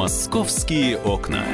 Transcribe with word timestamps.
Московские 0.00 0.96
окна. 0.96 1.44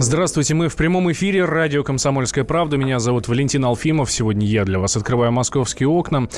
Здравствуйте, 0.00 0.54
мы 0.54 0.68
в 0.68 0.76
прямом 0.76 1.10
эфире 1.10 1.44
радио 1.44 1.82
«Комсомольская 1.82 2.44
правда». 2.44 2.76
Меня 2.76 3.00
зовут 3.00 3.26
Валентин 3.26 3.64
Алфимов. 3.64 4.12
Сегодня 4.12 4.46
я 4.46 4.64
для 4.64 4.78
вас 4.78 4.96
открываю 4.96 5.32
московские 5.32 5.88
окна. 5.88 6.28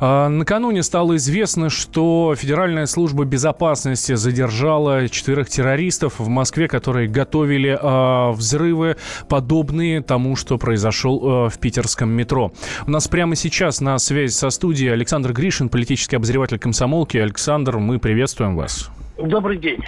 А, 0.00 0.30
накануне 0.30 0.82
стало 0.82 1.16
известно, 1.16 1.68
что 1.68 2.34
Федеральная 2.34 2.86
служба 2.86 3.26
безопасности 3.26 4.14
задержала 4.14 5.10
четверых 5.10 5.50
террористов 5.50 6.20
в 6.20 6.28
Москве, 6.28 6.68
которые 6.68 7.06
готовили 7.06 7.78
а, 7.78 8.32
взрывы, 8.32 8.96
подобные 9.28 10.00
тому, 10.00 10.34
что 10.34 10.56
произошел 10.56 11.20
а, 11.22 11.48
в 11.50 11.58
питерском 11.58 12.08
метро. 12.08 12.50
У 12.86 12.90
нас 12.90 13.08
прямо 13.08 13.36
сейчас 13.36 13.82
на 13.82 13.98
связи 13.98 14.32
со 14.32 14.48
студией 14.48 14.90
Александр 14.90 15.34
Гришин, 15.34 15.68
политический 15.68 16.16
обозреватель 16.16 16.58
комсомолки. 16.58 17.18
Александр, 17.18 17.76
мы 17.76 17.98
приветствуем 17.98 18.56
вас. 18.56 18.90
Добрый 19.18 19.58
день. 19.58 19.80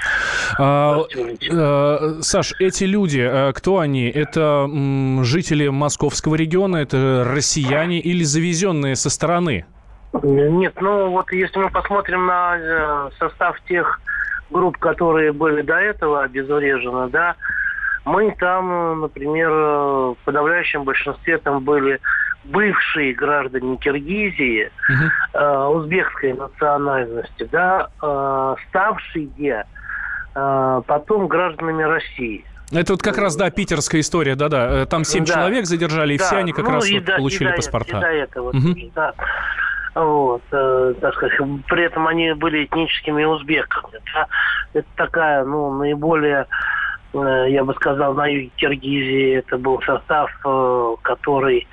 А, 0.59 1.03
а, 1.51 2.19
Саш, 2.21 2.55
эти 2.59 2.85
люди, 2.85 3.21
а, 3.21 3.53
кто 3.53 3.79
они? 3.79 4.09
Это 4.09 4.67
м, 4.69 5.25
жители 5.25 5.69
московского 5.69 6.35
региона, 6.35 6.77
это 6.77 7.25
россияне 7.27 8.01
или 8.01 8.23
завезенные 8.23 8.97
со 8.97 9.11
стороны? 9.11 9.65
Нет, 10.23 10.75
ну 10.81 11.11
вот 11.11 11.33
если 11.33 11.59
мы 11.59 11.71
посмотрим 11.71 12.27
на 12.27 12.57
э, 12.57 13.11
состав 13.19 13.61
тех 13.69 14.01
групп, 14.51 14.77
которые 14.79 15.33
были 15.33 15.63
до 15.63 15.75
этого 15.75 16.23
обезврежены, 16.23 17.09
да, 17.09 17.35
мы 18.05 18.35
там, 18.39 19.01
например, 19.01 19.51
в 19.51 20.17
подавляющем 20.25 20.85
большинстве 20.85 21.39
там 21.39 21.65
были 21.65 22.01
бывшие 22.45 23.15
граждане 23.15 23.77
Киргизии, 23.79 24.71
угу. 24.89 25.39
э, 25.39 25.67
узбекской 25.69 26.35
национальности, 26.35 27.49
да, 27.51 27.89
э, 28.03 28.55
ставшие 28.69 29.65
э, 30.35 30.83
потом 30.87 31.29
гражданами 31.29 31.83
России. 31.83 32.45
Это 32.73 32.93
вот 32.95 33.03
как 33.03 33.19
раз, 33.19 33.37
да, 33.37 33.51
питерская 33.51 34.01
история, 34.01 34.35
да-да. 34.35 34.83
Э, 34.83 34.87
там 34.87 35.05
семь 35.05 35.25
да. 35.25 35.35
человек 35.35 35.67
задержали, 35.67 36.15
и 36.15 36.19
да. 36.19 36.25
все 36.25 36.37
они 36.37 36.53
как 36.53 36.67
ну, 36.67 36.73
раз 36.73 36.91
вот 36.91 37.05
до, 37.05 37.17
получили 37.17 37.51
и 37.51 37.57
паспорта. 37.57 37.99
И 37.99 38.01
до 38.01 38.07
этого 38.09 38.49
угу. 38.51 38.75
да. 38.95 39.13
Вот, 39.95 40.43
э, 40.51 40.95
так 41.01 41.15
сказать, 41.15 41.39
при 41.69 41.85
этом 41.85 42.09
они 42.09 42.33
были 42.33 42.65
этническими 42.65 43.25
узбеками. 43.25 44.01
Да? 44.13 44.27
Это 44.73 44.89
такая, 44.97 45.45
ну, 45.45 45.73
наиболее, 45.73 46.47
я 47.15 47.65
бы 47.65 47.75
сказал, 47.75 48.15
на 48.15 48.27
юге 48.27 48.51
Киргизии 48.57 49.37
это 49.37 49.57
был 49.57 49.81
состав, 49.83 50.31
э, 50.45 50.95
который 51.03 51.67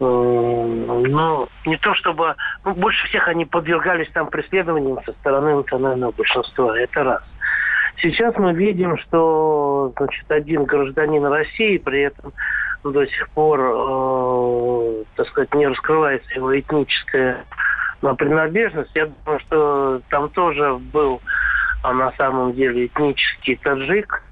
Э, 0.00 0.04
ну, 0.04 1.48
не 1.66 1.76
то 1.76 1.94
чтобы... 1.94 2.34
Ну, 2.64 2.74
больше 2.74 3.06
всех 3.08 3.28
они 3.28 3.44
подвергались 3.44 4.10
там 4.12 4.28
преследованиям 4.28 4.98
со 5.04 5.12
стороны 5.12 5.54
национального 5.56 6.12
большинства. 6.12 6.78
Это 6.78 7.04
раз. 7.04 7.22
Сейчас 8.02 8.34
мы 8.36 8.52
видим, 8.54 8.98
что 8.98 9.92
значит, 9.96 10.30
один 10.30 10.64
гражданин 10.64 11.24
России 11.24 11.78
при 11.78 12.02
этом 12.02 12.32
до 12.82 13.06
сих 13.06 13.28
пор, 13.30 13.60
э, 13.60 15.04
так 15.16 15.28
сказать, 15.28 15.54
не 15.54 15.66
раскрывается 15.68 16.34
его 16.34 16.58
этническая 16.58 17.44
принадлежность. 18.18 18.90
Я 18.94 19.06
думаю, 19.06 19.40
что 19.40 20.02
там 20.10 20.28
тоже 20.30 20.74
был 20.92 21.20
а 21.84 21.92
на 21.92 22.12
самом 22.12 22.54
деле 22.54 22.86
этнический 22.86 23.56
таджик, 23.56 24.22
э, 24.22 24.23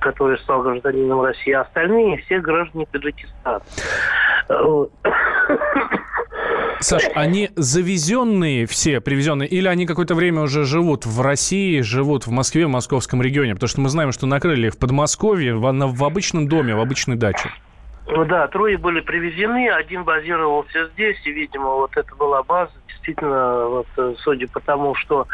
который 0.00 0.38
стал 0.38 0.62
гражданином 0.62 1.22
России, 1.22 1.52
а 1.52 1.62
остальные 1.62 2.18
все 2.18 2.40
граждане 2.40 2.86
Таджикистана. 2.90 3.60
Саш, 6.80 7.04
они 7.14 7.50
завезенные 7.56 8.66
все, 8.66 9.00
привезенные, 9.00 9.48
или 9.48 9.66
они 9.66 9.86
какое-то 9.86 10.14
время 10.14 10.42
уже 10.42 10.64
живут 10.64 11.06
в 11.06 11.20
России, 11.22 11.80
живут 11.80 12.26
в 12.26 12.30
Москве, 12.30 12.66
в 12.66 12.70
московском 12.70 13.22
регионе? 13.22 13.54
Потому 13.54 13.68
что 13.68 13.80
мы 13.80 13.88
знаем, 13.88 14.12
что 14.12 14.26
накрыли 14.26 14.66
их 14.68 14.74
в 14.74 14.78
Подмосковье, 14.78 15.54
в, 15.54 15.60
в 15.60 16.04
обычном 16.04 16.48
доме, 16.48 16.74
в 16.74 16.80
обычной 16.80 17.16
даче. 17.16 17.50
Ну 18.08 18.24
да, 18.24 18.46
трое 18.48 18.78
были 18.78 19.00
привезены, 19.00 19.68
один 19.68 20.04
базировался 20.04 20.88
здесь, 20.92 21.18
и, 21.24 21.32
видимо, 21.32 21.70
вот 21.70 21.96
это 21.96 22.14
была 22.14 22.42
база. 22.42 22.72
Действительно, 22.88 23.66
вот, 23.66 23.86
э, 23.96 24.14
судя 24.18 24.46
по 24.46 24.60
тому, 24.60 24.94
что 24.94 25.26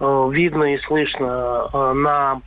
э, 0.00 0.28
видно 0.32 0.74
и 0.74 0.78
слышно 0.78 1.68
э, 1.72 1.92
на 1.92 2.40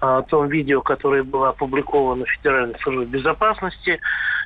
э, 0.00 0.22
том 0.28 0.48
видео, 0.48 0.82
которое 0.82 1.22
было 1.22 1.50
опубликовано 1.50 2.24
в 2.24 2.28
Федеральной 2.28 2.78
службе 2.80 3.06
безопасности, 3.06 4.00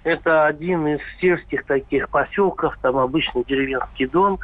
это 0.05 0.47
один 0.47 0.87
из 0.87 1.01
сельских 1.21 1.65
таких 1.65 2.09
поселков, 2.09 2.77
там 2.83 2.97
обычный 2.97 3.45
деревенский 3.45 4.07
дом, 4.07 4.39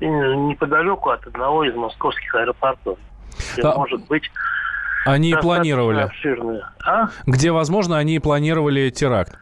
неподалеку 0.00 1.10
от 1.10 1.26
одного 1.26 1.64
из 1.64 1.74
московских 1.74 2.34
аэропортов. 2.34 2.98
Где, 3.54 3.62
а... 3.62 3.76
может 3.76 4.06
быть, 4.08 4.30
они 5.06 5.34
планировали. 5.34 6.00
Обширные. 6.02 6.62
А? 6.84 7.08
Где, 7.26 7.52
возможно, 7.52 7.96
они 7.96 8.18
планировали 8.18 8.90
теракт? 8.90 9.38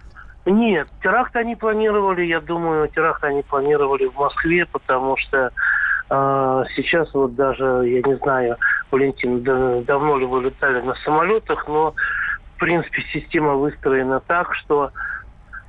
Нет, 0.46 0.88
теракт 1.02 1.34
они 1.36 1.56
планировали, 1.56 2.22
я 2.22 2.40
думаю, 2.40 2.88
теракт 2.88 3.24
они 3.24 3.42
планировали 3.42 4.04
в 4.06 4.14
Москве, 4.14 4.66
потому 4.66 5.16
что 5.16 5.50
э, 6.10 6.64
сейчас 6.76 7.12
вот 7.14 7.34
даже, 7.34 7.64
я 7.64 8.02
не 8.02 8.16
знаю, 8.18 8.58
Валентин, 8.90 9.42
да, 9.42 9.80
давно 9.82 10.18
ли 10.18 10.26
вы 10.26 10.42
летали 10.42 10.80
на 10.80 10.94
самолетах, 10.96 11.66
но 11.66 11.94
в 12.54 12.58
принципе 12.58 13.02
система 13.12 13.54
выстроена 13.54 14.20
так, 14.20 14.54
что 14.54 14.90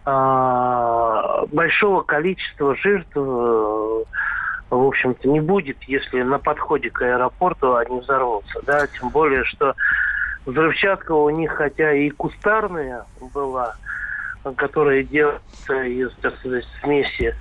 а, 0.06 1.46
большого 1.48 2.02
количества 2.03 2.76
жертв, 2.76 3.12
э, 3.16 3.20
в 3.20 4.88
общем-то, 4.88 5.28
не 5.28 5.40
будет, 5.40 5.81
если 5.84 6.22
на 6.22 6.38
подходе 6.38 6.92
к 6.92 7.02
аэропорту 7.02 7.76
они 7.76 8.00
взорвутся. 8.02 8.59
Да? 8.68 8.86
Тем 8.86 9.09
более, 9.09 9.44
что 9.46 9.74
взрывчатка 10.46 11.12
у 11.12 11.30
них, 11.32 11.52
хотя 11.53 11.92
и 11.94 12.12
кустарная 12.12 13.06
была, 13.34 13.76
которая 14.58 15.02
делается 15.02 15.84
из, 15.84 16.14
так 16.22 16.38
сказать, 16.38 16.68
смеси, 16.82 17.36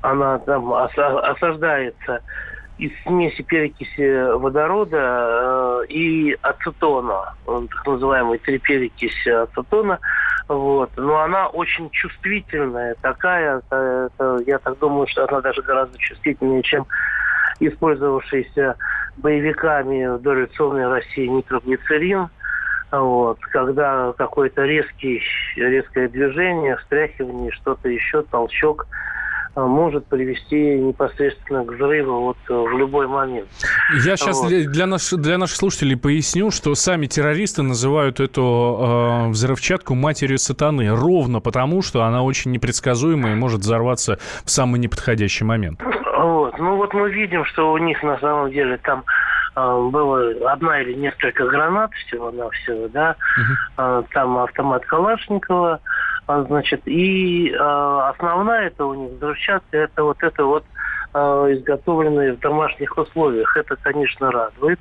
она 0.00 0.38
там 0.38 0.72
осаждается 0.72 2.20
из 2.78 2.90
смеси 3.04 3.42
перекиси 3.42 4.36
водорода 4.36 5.82
э, 5.82 5.86
и 5.88 6.36
ацетона, 6.42 7.34
так 7.46 7.86
называемый 7.86 8.38
триперекись 8.38 9.26
ацетона, 9.26 10.00
вот. 10.48 10.90
Но 10.96 11.20
она 11.20 11.46
очень 11.48 11.88
чувствительная 11.90 12.96
такая, 13.00 13.58
это, 13.58 14.10
это, 14.12 14.42
я 14.46 14.58
так 14.58 14.78
думаю, 14.78 15.06
что 15.06 15.26
она 15.28 15.40
даже 15.40 15.62
гораздо 15.62 15.96
чувствительнее, 15.98 16.62
чем 16.62 16.86
использовавшийся 17.60 18.76
боевиками 19.18 20.16
в 20.16 20.20
дореволюционной 20.20 20.88
России 20.88 21.26
нитроглицерин. 21.26 22.28
Вот. 22.90 23.38
Когда 23.40 24.12
какое-то 24.18 24.64
резкий, 24.64 25.22
резкое 25.56 26.08
движение, 26.08 26.76
встряхивание, 26.76 27.52
что-то 27.52 27.88
еще, 27.88 28.22
толчок– 28.22 28.86
может 29.56 30.06
привести 30.06 30.78
непосредственно 30.78 31.64
к 31.64 31.72
взрыву 31.72 32.20
вот 32.20 32.36
э, 32.48 32.52
в 32.52 32.76
любой 32.76 33.06
момент. 33.06 33.48
Я 34.04 34.16
сейчас 34.16 34.40
вот. 34.42 34.50
для, 34.50 34.86
наш, 34.86 35.10
для 35.10 35.38
наших 35.38 35.56
слушателей 35.56 35.96
поясню, 35.96 36.50
что 36.50 36.74
сами 36.74 37.06
террористы 37.06 37.62
называют 37.62 38.20
эту 38.20 38.42
э, 38.42 39.28
взрывчатку 39.28 39.94
матерью 39.94 40.38
сатаны, 40.38 40.90
ровно 40.90 41.40
потому, 41.40 41.82
что 41.82 42.02
она 42.02 42.22
очень 42.22 42.50
непредсказуемая 42.50 43.32
и 43.32 43.36
может 43.36 43.60
взорваться 43.60 44.18
в 44.44 44.50
самый 44.50 44.80
неподходящий 44.80 45.44
момент. 45.44 45.80
Вот. 46.16 46.58
Ну 46.58 46.76
вот 46.76 46.92
мы 46.94 47.10
видим, 47.10 47.44
что 47.44 47.72
у 47.72 47.78
них 47.78 48.02
на 48.02 48.18
самом 48.18 48.50
деле 48.50 48.78
там 48.78 49.04
э, 49.56 49.88
было 49.90 50.50
одна 50.50 50.80
или 50.80 50.94
несколько 50.94 51.46
гранат 51.46 51.92
всего-навсего, 52.06 52.88
да, 52.88 53.16
угу. 53.36 54.06
там 54.12 54.38
автомат 54.38 54.84
Калашникова, 54.86 55.74
а, 55.74 55.80
значит, 56.26 56.82
и 56.86 57.50
э, 57.50 57.56
основная 57.56 58.68
это 58.68 58.86
у 58.86 58.94
них 58.94 59.12
взрывчатка, 59.12 59.76
это 59.76 60.04
вот 60.04 60.22
это 60.22 60.44
вот 60.44 60.64
э, 61.12 61.18
изготовленные 61.18 62.32
в 62.32 62.40
домашних 62.40 62.96
условиях. 62.96 63.56
Это, 63.56 63.76
конечно, 63.76 64.30
радует, 64.30 64.80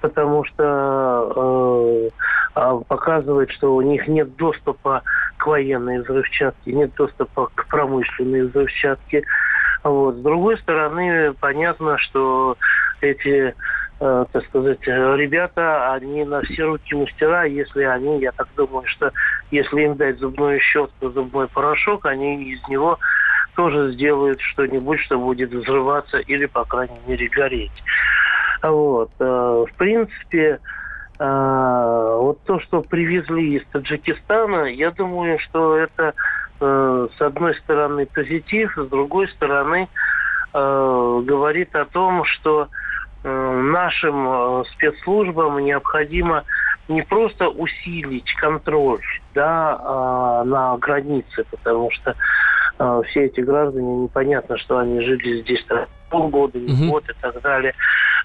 потому 0.00 0.44
что 0.44 2.10
э, 2.54 2.80
показывает, 2.88 3.50
что 3.50 3.74
у 3.74 3.82
них 3.82 4.06
нет 4.08 4.34
доступа 4.36 5.02
к 5.36 5.46
военной 5.46 6.00
взрывчатке, 6.00 6.72
нет 6.72 6.94
доступа 6.94 7.50
к 7.54 7.66
промышленной 7.66 8.46
взрывчатке. 8.46 9.24
Вот. 9.82 10.16
С 10.16 10.20
другой 10.20 10.58
стороны, 10.58 11.32
понятно, 11.40 11.98
что 11.98 12.56
эти 13.00 13.54
так 14.00 14.44
сказать, 14.48 14.80
ребята, 14.86 15.92
они 15.92 16.24
на 16.24 16.40
все 16.40 16.64
руки 16.64 16.94
мастера, 16.94 17.44
если 17.44 17.82
они, 17.82 18.20
я 18.20 18.32
так 18.32 18.48
думаю, 18.56 18.86
что 18.86 19.12
если 19.50 19.82
им 19.82 19.96
дать 19.96 20.18
зубную 20.18 20.58
щетку, 20.58 21.10
зубной 21.10 21.48
порошок, 21.48 22.06
они 22.06 22.50
из 22.50 22.66
него 22.68 22.98
тоже 23.56 23.92
сделают 23.92 24.40
что-нибудь, 24.40 25.00
что 25.00 25.18
будет 25.18 25.52
взрываться 25.52 26.18
или, 26.18 26.46
по 26.46 26.64
крайней 26.64 26.98
мере, 27.06 27.28
гореть. 27.28 27.82
Вот. 28.62 29.10
Э, 29.18 29.64
в 29.68 29.76
принципе, 29.76 30.60
э, 31.18 32.16
вот 32.20 32.40
то, 32.44 32.60
что 32.60 32.82
привезли 32.82 33.56
из 33.56 33.66
Таджикистана, 33.66 34.64
я 34.72 34.90
думаю, 34.90 35.38
что 35.38 35.76
это 35.76 36.14
э, 36.60 37.08
с 37.16 37.20
одной 37.20 37.54
стороны 37.56 38.06
позитив, 38.06 38.72
с 38.76 38.86
другой 38.88 39.28
стороны 39.28 39.88
говорит 40.52 41.76
о 41.76 41.84
том, 41.84 42.24
что 42.24 42.66
нашим 43.22 44.64
спецслужбам 44.72 45.58
необходимо 45.58 46.44
не 46.90 47.02
просто 47.02 47.48
усилить 47.48 48.32
контроль 48.34 49.00
да, 49.34 49.78
а, 49.80 50.44
на 50.44 50.76
границе, 50.78 51.44
потому 51.50 51.90
что 51.92 52.14
а, 52.78 53.02
все 53.02 53.26
эти 53.26 53.40
граждане, 53.40 54.04
непонятно, 54.04 54.58
что 54.58 54.78
они 54.78 55.00
жили 55.00 55.42
здесь 55.42 55.64
полгода, 56.10 56.58
не 56.58 56.88
год 56.88 57.04
и 57.08 57.12
так 57.20 57.40
далее. 57.40 57.74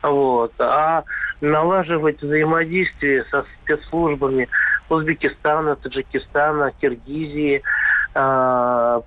Вот. 0.01 0.53
А 0.59 1.03
налаживать 1.41 2.21
взаимодействие 2.21 3.23
со 3.25 3.45
спецслужбами 3.61 4.49
Узбекистана, 4.89 5.75
Таджикистана, 5.75 6.71
Киргизии, 6.81 7.61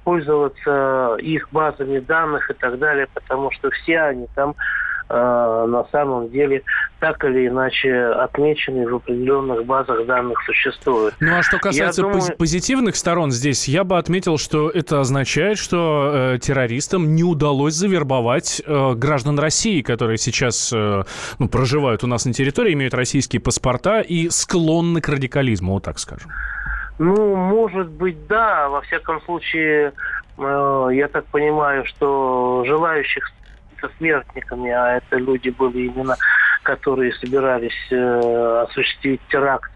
пользоваться 0.05 1.17
их 1.21 1.49
базами 1.51 1.99
данных 2.01 2.51
и 2.51 2.55
так 2.55 2.79
далее, 2.79 3.09
потому 3.15 3.51
что 3.53 3.71
все 3.71 4.01
они 4.01 4.27
там 4.35 4.55
Э, 4.55 4.88
на 5.09 5.87
самом 5.91 6.31
деле 6.31 6.63
так 7.01 7.25
или 7.25 7.49
иначе 7.49 7.95
отмечены 7.95 8.89
в 8.89 8.97
определенных 8.97 9.65
базах 9.65 10.05
данных 10.07 10.39
существуют. 10.45 11.15
Ну 11.21 11.39
а 11.39 11.43
что 11.43 11.59
касается 11.59 12.03
я 12.03 12.09
думаю... 12.09 12.37
позитивных 12.37 12.97
сторон 12.97 13.31
здесь, 13.31 13.69
я 13.69 13.85
бы 13.85 13.99
отметил, 13.99 14.39
что 14.39 14.69
это 14.69 15.01
означает, 15.01 15.59
что 15.59 16.35
э, 16.35 16.39
террористам 16.39 17.15
не 17.15 17.25
удалось 17.25 17.75
завербовать 17.75 18.63
э, 18.65 18.95
граждан 18.95 19.39
России, 19.39 19.83
которые 19.83 20.19
сейчас 20.19 20.73
э, 20.75 21.03
ну, 21.39 21.49
проживают 21.49 22.05
у 22.05 22.07
нас 22.07 22.25
на 22.25 22.33
территории, 22.33 22.75
имеют 22.75 22.95
российские 22.95 23.41
паспорта 23.41 24.01
и 24.01 24.29
склонны 24.29 25.01
к 25.01 25.09
радикализму, 25.09 25.75
вот 25.75 25.85
так 25.85 25.99
скажем. 25.99 26.31
Ну, 26.99 27.37
может 27.37 27.89
быть, 27.89 28.27
да. 28.27 28.69
Во 28.69 28.81
всяком 28.83 29.23
случае, 29.23 29.93
э, 30.37 30.89
я 30.93 31.09
так 31.09 31.25
понимаю, 31.27 31.85
что 31.87 32.65
желающих 32.67 33.31
со 33.81 33.89
смертниками, 33.99 34.71
а 34.71 34.97
это 34.97 35.17
люди 35.17 35.51
были 35.51 35.87
именно, 35.87 36.17
которые 36.63 37.13
собирались 37.15 37.91
э, 37.91 38.65
осуществить 38.67 39.21
теракт 39.29 39.71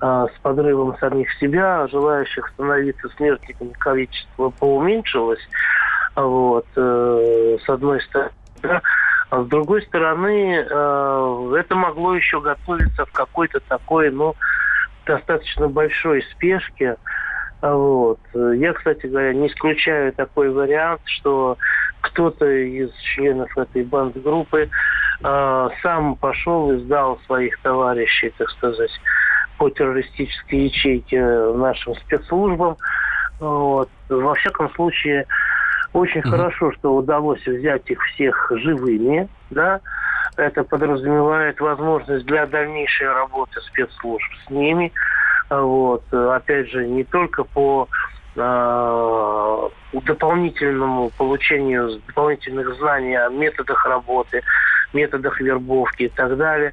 э, 0.00 0.26
с 0.34 0.40
подрывом 0.40 0.96
самих 0.98 1.32
себя, 1.34 1.82
а 1.82 1.88
желающих 1.88 2.48
становиться 2.48 3.08
смертниками 3.16 3.72
количество 3.72 4.50
поуменьшилось. 4.50 5.46
Вот, 6.14 6.66
э, 6.76 7.58
с 7.64 7.68
одной 7.68 8.00
стороны. 8.02 8.30
Да. 8.62 8.80
А 9.28 9.42
с 9.42 9.46
другой 9.46 9.82
стороны, 9.82 10.54
э, 10.58 11.54
это 11.58 11.74
могло 11.74 12.14
еще 12.14 12.40
готовиться 12.40 13.04
в 13.04 13.12
какой-то 13.12 13.60
такой, 13.60 14.10
ну, 14.10 14.34
достаточно 15.04 15.68
большой 15.68 16.22
спешке. 16.32 16.96
Вот. 17.60 18.20
Я, 18.34 18.72
кстати 18.74 19.06
говоря, 19.06 19.32
не 19.32 19.48
исключаю 19.48 20.12
такой 20.12 20.50
вариант, 20.50 21.00
что 21.06 21.58
кто-то 22.06 22.46
из 22.46 22.92
членов 23.14 23.56
этой 23.56 23.84
банд-группы 23.84 24.68
э, 25.22 25.68
сам 25.82 26.16
пошел 26.16 26.72
и 26.72 26.78
сдал 26.78 27.18
своих 27.26 27.58
товарищей, 27.60 28.32
так 28.38 28.50
сказать, 28.50 28.90
по 29.58 29.70
террористической 29.70 30.66
ячейке 30.66 31.22
нашим 31.22 31.94
спецслужбам. 31.96 32.76
Вот. 33.40 33.90
Во 34.08 34.34
всяком 34.34 34.70
случае, 34.74 35.26
очень 35.92 36.20
mm-hmm. 36.20 36.30
хорошо, 36.30 36.72
что 36.72 36.94
удалось 36.94 37.44
взять 37.46 37.90
их 37.90 38.00
всех 38.14 38.52
живыми, 38.54 39.28
да. 39.50 39.80
Это 40.36 40.64
подразумевает 40.64 41.60
возможность 41.60 42.26
для 42.26 42.46
дальнейшей 42.46 43.08
работы 43.08 43.60
спецслужб 43.62 44.30
с 44.46 44.50
ними. 44.50 44.92
Вот. 45.48 46.02
Опять 46.12 46.68
же, 46.70 46.86
не 46.86 47.04
только 47.04 47.44
по 47.44 47.88
э, 48.36 49.68
дополнительному 49.92 51.10
получению 51.16 52.00
дополнительных 52.06 52.76
знаний 52.76 53.16
о 53.16 53.28
методах 53.28 53.84
работы, 53.86 54.42
методах 54.92 55.40
вербовки 55.40 56.04
и 56.04 56.08
так 56.08 56.36
далее, 56.36 56.72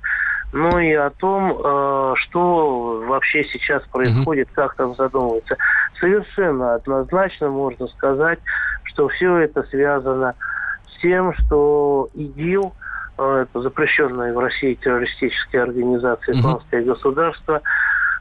но 0.51 0.79
и 0.79 0.93
о 0.93 1.09
том, 1.09 1.51
э, 1.51 2.13
что 2.17 3.03
вообще 3.07 3.43
сейчас 3.45 3.83
происходит, 3.91 4.49
как 4.53 4.75
там 4.75 4.95
задумывается. 4.95 5.57
Совершенно 5.99 6.75
однозначно 6.75 7.49
можно 7.49 7.87
сказать, 7.87 8.39
что 8.83 9.07
все 9.09 9.37
это 9.37 9.63
связано 9.63 10.35
с 10.87 11.01
тем, 11.01 11.33
что 11.33 12.09
ИГИЛ, 12.13 12.73
э, 13.17 13.45
это 13.49 13.61
запрещенная 13.61 14.33
в 14.33 14.39
России 14.39 14.75
террористическая 14.75 15.63
организация 15.63 16.39
«Исламское 16.39 16.81
mm-hmm. 16.81 16.85
государство», 16.85 17.61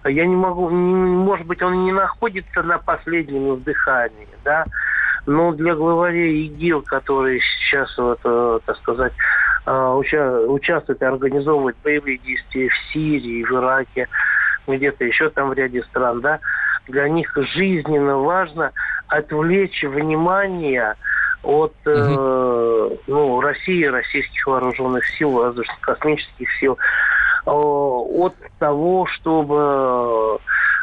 я 0.04 0.26
не 0.26 0.36
могу, 0.36 0.70
не, 0.70 0.94
может 0.94 1.46
быть, 1.46 1.62
он 1.62 1.84
не 1.84 1.92
находится 1.92 2.62
на 2.62 2.78
последнем 2.78 3.54
издыхании, 3.56 4.28
да, 4.44 4.64
но 5.26 5.52
для 5.52 5.74
главарей 5.74 6.46
ИГИЛ, 6.46 6.82
которые 6.82 7.40
сейчас, 7.40 7.96
вот, 7.96 8.20
э, 8.24 8.58
так 8.66 8.76
сказать, 8.78 9.12
э, 9.66 9.70
уча- 9.70 10.40
участвуют 10.48 11.00
и 11.02 11.04
организовывают 11.04 11.76
боевые 11.84 12.18
действия 12.18 12.68
в 12.68 12.92
Сирии, 12.92 13.44
в 13.44 13.52
Ираке, 13.52 14.08
где-то 14.66 15.04
еще 15.04 15.30
там 15.30 15.50
в 15.50 15.52
ряде 15.52 15.82
стран, 15.84 16.20
да, 16.20 16.40
для 16.88 17.08
них 17.08 17.32
жизненно 17.54 18.18
важно 18.18 18.72
отвлечь 19.08 19.82
внимание 19.82 20.94
от 21.42 21.74
э, 21.86 22.96
ну, 23.06 23.40
России, 23.40 23.84
российских 23.84 24.46
вооруженных 24.46 25.04
сил, 25.18 25.30
воздушно-космических 25.30 26.48
сил, 26.60 26.78
от 27.44 28.34
того, 28.58 29.06
чтобы 29.06 30.38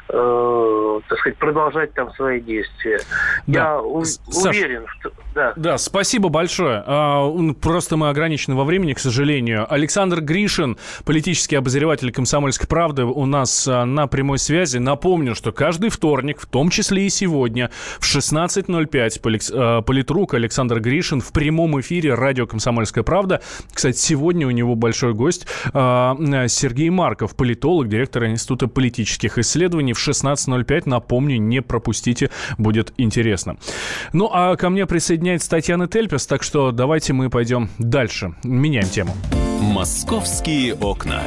э, 0.09 0.99
так 1.07 1.19
сказать, 1.19 1.37
продолжать 1.37 1.93
там 1.93 2.13
свои 2.13 2.39
действия. 2.39 2.99
Да. 3.47 3.59
Я 3.59 3.81
у- 3.81 4.03
Саш, 4.03 4.55
уверен, 4.55 4.85
что... 4.99 5.11
Да. 5.35 5.53
да, 5.55 5.77
спасибо 5.77 6.29
большое. 6.29 6.83
А, 6.85 7.31
просто 7.61 7.95
мы 7.97 8.09
ограничены 8.09 8.55
во 8.55 8.63
времени, 8.63 8.93
к 8.93 8.99
сожалению. 8.99 9.71
Александр 9.71 10.21
Гришин, 10.21 10.77
политический 11.05 11.55
обозреватель 11.55 12.11
«Комсомольской 12.11 12.67
правды» 12.67 13.03
у 13.03 13.25
нас 13.25 13.67
а, 13.67 13.85
на 13.85 14.07
прямой 14.07 14.39
связи. 14.39 14.77
Напомню, 14.77 15.35
что 15.35 15.51
каждый 15.51 15.89
вторник, 15.89 16.41
в 16.41 16.47
том 16.47 16.69
числе 16.69 17.05
и 17.05 17.09
сегодня, 17.09 17.69
в 17.99 18.03
16.05 18.03 19.51
а, 19.53 19.81
политрук 19.81 20.33
Александр 20.33 20.79
Гришин 20.79 21.21
в 21.21 21.31
прямом 21.31 21.79
эфире 21.79 22.15
радио 22.15 22.47
«Комсомольская 22.47 23.03
правда». 23.03 23.41
Кстати, 23.71 23.97
сегодня 23.97 24.47
у 24.47 24.51
него 24.51 24.75
большой 24.75 25.13
гость 25.13 25.47
Сергей 25.71 26.89
Марков, 26.89 27.35
политолог, 27.35 27.87
директор 27.87 28.25
Института 28.25 28.67
политических 28.67 29.37
исследований 29.37 29.93
в 29.99 30.07
16.05. 30.07 30.83
Напомню, 30.85 31.37
не 31.37 31.61
пропустите, 31.61 32.29
будет 32.57 32.93
интересно. 32.97 33.57
Ну, 34.13 34.29
а 34.31 34.55
ко 34.55 34.69
мне 34.69 34.85
присоединяется 34.85 35.49
Татьяна 35.49 35.87
Тельпес, 35.87 36.27
так 36.27 36.43
что 36.43 36.71
давайте 36.71 37.13
мы 37.13 37.29
пойдем 37.29 37.69
дальше. 37.77 38.33
Меняем 38.43 38.87
тему. 38.89 39.15
«Московские 39.61 40.73
окна». 40.75 41.21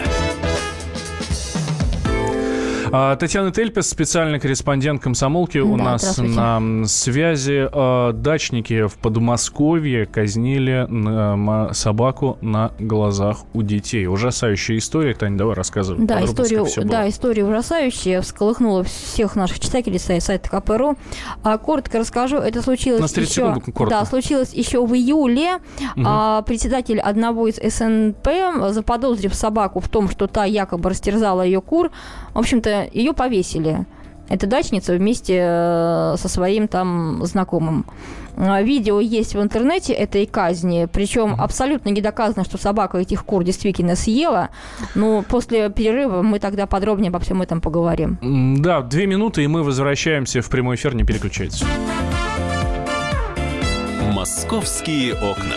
А, 2.95 3.17
Татьяна 3.17 3.51
Тельпес, 3.51 3.89
специальный 3.89 4.39
корреспондент 4.39 5.03
комсомолки, 5.03 5.57
у 5.57 5.79
да, 5.79 5.85
нас 5.85 6.19
на 6.19 6.87
связи. 6.87 7.67
А, 7.73 8.13
дачники 8.13 8.87
в 8.87 8.97
Подмосковье 8.97 10.05
казнили 10.05 11.73
собаку 11.73 12.37
на 12.43 12.73
глазах 12.79 13.39
у 13.55 13.63
детей. 13.63 14.07
Ужасающая 14.07 14.77
история. 14.77 15.15
Таня, 15.15 15.39
давай 15.39 15.55
рассказывай. 15.55 16.05
Да, 16.05 16.23
история, 16.23 16.65
да, 16.85 17.09
история 17.09 17.47
ужасающая. 17.47 18.21
Всколыхнула 18.21 18.85
всех 18.85 19.37
наших 19.37 19.61
читателей 19.61 19.99
сайта 19.99 20.51
КПРУ. 20.51 20.99
А, 21.43 21.57
коротко 21.57 21.99
расскажу. 21.99 22.37
Это 22.37 22.61
случилось 22.61 23.11
еще... 23.17 23.55
Секунд, 23.65 23.89
да, 23.89 24.05
случилось 24.05 24.53
еще 24.53 24.85
в 24.85 24.95
июле. 24.95 25.55
Угу. 25.97 26.05
А, 26.05 26.43
председатель 26.43 27.01
одного 27.01 27.49
из 27.49 27.57
СНП, 27.57 28.29
заподозрив 28.69 29.35
собаку 29.35 29.81
в 29.81 29.89
том, 29.89 30.11
что 30.11 30.27
та 30.27 30.45
якобы 30.45 30.91
растерзала 30.91 31.41
ее 31.41 31.63
кур, 31.63 31.91
в 32.35 32.39
общем-то, 32.39 32.82
ее 32.93 33.13
повесили. 33.13 33.87
Эта 34.29 34.47
дачница 34.47 34.95
вместе 34.95 35.41
э, 35.43 36.15
со 36.17 36.29
своим 36.29 36.69
там 36.69 37.25
знакомым. 37.25 37.85
А, 38.37 38.63
видео 38.63 39.01
есть 39.01 39.35
в 39.35 39.43
интернете 39.43 39.93
этой 39.93 40.27
казни, 40.27 40.89
причем 40.91 41.37
абсолютно 41.39 41.91
не 41.91 42.01
доказано, 42.01 42.45
что 42.45 42.57
собака 42.57 42.99
этих 42.99 43.25
кур 43.25 43.45
действительно 43.45 43.95
съела. 43.95 44.49
Но 44.95 45.23
после 45.23 45.69
перерыва 45.71 46.23
мы 46.23 46.39
тогда 46.39 46.67
подробнее 46.67 47.09
обо 47.11 47.19
всем 47.19 47.43
этом 47.43 47.61
поговорим. 47.61 48.19
Да, 48.63 48.81
две 48.81 49.07
минуты, 49.07 49.45
и 49.45 49.47
мы 49.47 49.63
возвращаемся 49.63 50.41
в 50.41 50.49
прямой 50.49 50.77
эфир, 50.77 50.95
не 50.95 51.05
переключайтесь. 51.05 51.63
«Московские 54.13 55.15
окна». 55.15 55.57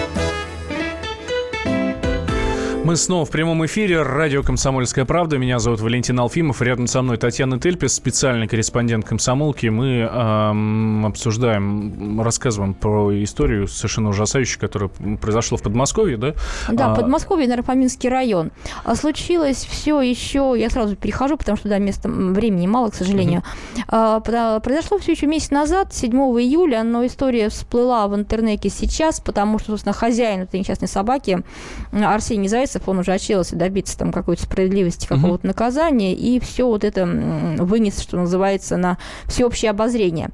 Мы 2.83 2.95
снова 2.95 3.25
в 3.25 3.29
прямом 3.29 3.63
эфире. 3.67 4.01
Радио 4.01 4.41
«Комсомольская 4.41 5.05
правда». 5.05 5.37
Меня 5.37 5.59
зовут 5.59 5.81
Валентин 5.81 6.19
Алфимов. 6.19 6.63
Рядом 6.63 6.87
со 6.87 7.03
мной 7.03 7.17
Татьяна 7.17 7.59
Тельпес, 7.59 7.93
специальный 7.93 8.47
корреспондент 8.47 9.05
«Комсомолки». 9.05 9.67
Мы 9.67 9.99
эм, 9.99 11.05
обсуждаем, 11.05 12.19
рассказываем 12.21 12.73
про 12.73 13.13
историю 13.23 13.67
совершенно 13.67 14.09
ужасающую, 14.09 14.59
которая 14.59 14.89
произошла 15.21 15.59
в 15.59 15.61
Подмосковье, 15.61 16.17
да? 16.17 16.33
Да, 16.71 16.91
а... 16.91 16.95
Подмосковье, 16.95 17.47
Нарфоминский 17.47 18.09
район. 18.09 18.51
А 18.83 18.95
случилось 18.95 19.63
все 19.69 20.01
еще... 20.01 20.55
Я 20.57 20.71
сразу 20.71 20.95
перехожу, 20.95 21.37
потому 21.37 21.57
что, 21.57 21.69
да, 21.69 21.77
места 21.77 22.09
времени 22.09 22.65
мало, 22.65 22.89
к 22.89 22.95
сожалению. 22.95 23.43
Uh-huh. 23.91 24.23
А, 24.23 24.59
произошло 24.59 24.97
все 24.97 25.11
еще 25.11 25.27
месяц 25.27 25.51
назад, 25.51 25.93
7 25.93 26.11
июля, 26.11 26.81
но 26.81 27.05
история 27.05 27.49
всплыла 27.49 28.07
в 28.07 28.15
интернете 28.15 28.69
сейчас, 28.69 29.19
потому 29.19 29.59
что, 29.59 29.73
собственно, 29.73 29.93
хозяин 29.93 30.41
этой 30.41 30.59
несчастной 30.59 30.87
собаки 30.87 31.43
Арсений 31.91 32.47
Зайцев 32.47 32.70
Зайцев, 32.71 32.87
он 32.87 32.99
уже 32.99 33.13
отчаялся 33.13 33.55
добиться 33.55 33.97
там 33.97 34.11
какой-то 34.11 34.43
справедливости, 34.43 35.07
какого-то 35.07 35.41
угу. 35.41 35.47
наказания, 35.47 36.13
и 36.13 36.39
все 36.39 36.67
вот 36.67 36.83
это 36.83 37.05
вынес, 37.05 37.99
что 37.99 38.17
называется, 38.17 38.77
на 38.77 38.97
всеобщее 39.25 39.71
обозрение. 39.71 40.29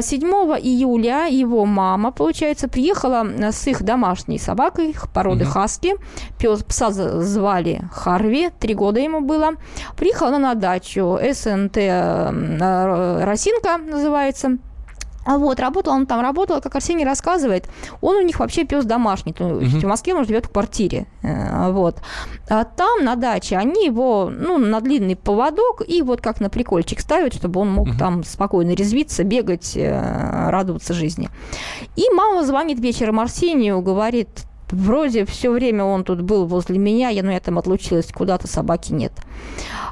7 0.00 0.32
а, 0.32 0.58
июля 0.58 1.26
его 1.26 1.64
мама, 1.66 2.12
получается, 2.12 2.68
приехала 2.68 3.26
с 3.52 3.66
их 3.66 3.82
домашней 3.82 4.38
собакой 4.38 4.94
породы 5.12 5.44
угу. 5.44 5.52
хаски. 5.52 5.94
Пес, 6.38 6.62
пса 6.62 6.90
звали 6.90 7.82
Харви, 7.92 8.50
три 8.58 8.74
года 8.74 9.00
ему 9.00 9.20
было. 9.20 9.52
Приехала 9.96 10.28
она 10.28 10.38
на 10.38 10.54
дачу 10.54 11.18
СНТ 11.32 11.76
Росинка 13.24 13.78
называется. 13.78 14.58
А 15.24 15.38
вот, 15.38 15.60
работал 15.60 15.94
он 15.94 16.06
там, 16.06 16.20
работал, 16.20 16.60
как 16.60 16.74
Арсений 16.74 17.04
рассказывает, 17.04 17.68
он 18.00 18.16
у 18.16 18.22
них 18.22 18.40
вообще 18.40 18.64
пес 18.64 18.84
домашний, 18.84 19.32
то 19.32 19.60
есть 19.60 19.76
uh-huh. 19.76 19.80
в 19.80 19.88
Москве 19.88 20.14
он 20.14 20.24
живет 20.26 20.46
в 20.46 20.50
квартире, 20.50 21.06
э, 21.22 21.70
вот. 21.70 21.96
А 22.48 22.64
там 22.64 23.04
на 23.04 23.16
даче 23.16 23.56
они 23.56 23.86
его, 23.86 24.30
ну, 24.30 24.58
на 24.58 24.80
длинный 24.80 25.16
поводок 25.16 25.82
и 25.86 26.02
вот 26.02 26.20
как 26.20 26.40
на 26.40 26.50
прикольчик 26.50 27.00
ставят, 27.00 27.34
чтобы 27.34 27.60
он 27.60 27.70
мог 27.70 27.88
uh-huh. 27.88 27.98
там 27.98 28.24
спокойно 28.24 28.72
резвиться, 28.72 29.24
бегать, 29.24 29.76
э, 29.76 30.50
радоваться 30.50 30.94
жизни. 30.94 31.30
И 31.96 32.04
мама 32.14 32.44
звонит 32.44 32.78
вечером 32.78 33.20
Арсению, 33.20 33.80
говорит, 33.80 34.28
Вроде 34.70 35.24
все 35.24 35.50
время 35.50 35.84
он 35.84 36.04
тут 36.04 36.22
был 36.22 36.46
возле 36.46 36.78
меня, 36.78 37.08
я, 37.08 37.22
ну, 37.22 37.30
я 37.30 37.40
там 37.40 37.58
отлучилась, 37.58 38.10
куда-то 38.12 38.48
собаки 38.48 38.92
нет. 38.92 39.12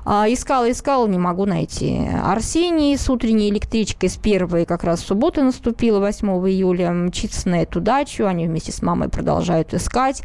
А, 0.04 0.26
искала, 0.28 0.70
искала, 0.70 1.06
не 1.06 1.18
могу 1.18 1.46
найти. 1.46 2.08
Арсений 2.24 2.96
с 2.96 3.08
утренней 3.08 3.50
электричкой 3.50 4.08
с 4.08 4.16
первой 4.16 4.64
как 4.64 4.82
раз 4.84 5.02
в 5.02 5.06
субботу 5.06 5.42
наступила, 5.42 6.00
8 6.00 6.28
июля, 6.48 6.90
мчится 6.90 7.48
на 7.48 7.62
эту 7.62 7.80
дачу, 7.80 8.26
они 8.26 8.46
вместе 8.46 8.72
с 8.72 8.82
мамой 8.82 9.08
продолжают 9.08 9.74
искать 9.74 10.22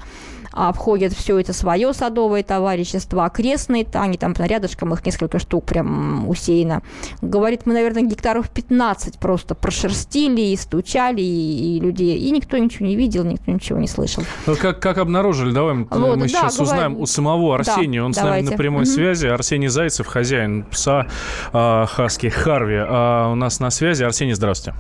обходят 0.58 1.14
все 1.14 1.40
это 1.40 1.54
свое 1.54 1.94
садовое 1.94 2.44
товарищество, 2.44 3.26
окрестные, 3.26 3.86
они 3.94 4.18
там 4.18 4.34
рядышком 4.38 4.94
их 4.94 5.06
несколько 5.06 5.40
штук 5.40 5.66
прям 5.66 6.28
усеяно. 6.28 6.82
Говорит, 7.22 7.66
мы, 7.66 7.74
наверное, 7.74 8.04
гектаров 8.04 8.50
15 8.50 9.20
просто 9.20 9.56
прошерстили 9.56 10.42
и 10.42 10.56
стучали, 10.56 11.22
и, 11.22 11.78
и 11.78 11.80
людей, 11.80 12.18
и 12.18 12.32
никто 12.32 12.58
ничего 12.58 12.88
не 12.88 12.96
видел, 12.96 13.24
никто 13.24 13.52
ничего 13.52 13.80
не 13.80 13.88
слышал. 13.88 14.24
Ну, 14.46 14.56
как, 14.56 14.80
как 14.80 14.98
обнаружили? 14.98 15.52
Давай 15.52 15.76
вот, 15.76 16.18
мы 16.18 16.24
да, 16.24 16.28
сейчас 16.28 16.58
говорим... 16.58 16.74
узнаем 16.74 16.98
у 16.98 17.06
самого 17.06 17.56
Арсения, 17.56 18.02
да, 18.02 18.06
он 18.06 18.12
давайте. 18.12 18.38
с 18.38 18.50
нами 18.50 18.52
на 18.52 18.58
прямой 18.58 18.84
угу. 18.84 18.90
связи. 18.90 19.28
Арсений 19.28 19.68
Зайцев, 19.68 20.08
хозяин 20.08 20.64
пса 20.64 21.08
э, 21.54 21.86
Хаски 21.88 22.28
Харви. 22.30 22.78
А 22.80 23.32
у 23.32 23.36
нас 23.36 23.60
на 23.60 23.70
связи. 23.70 24.04
Арсений, 24.04 24.34
здравствуйте. 24.34 24.78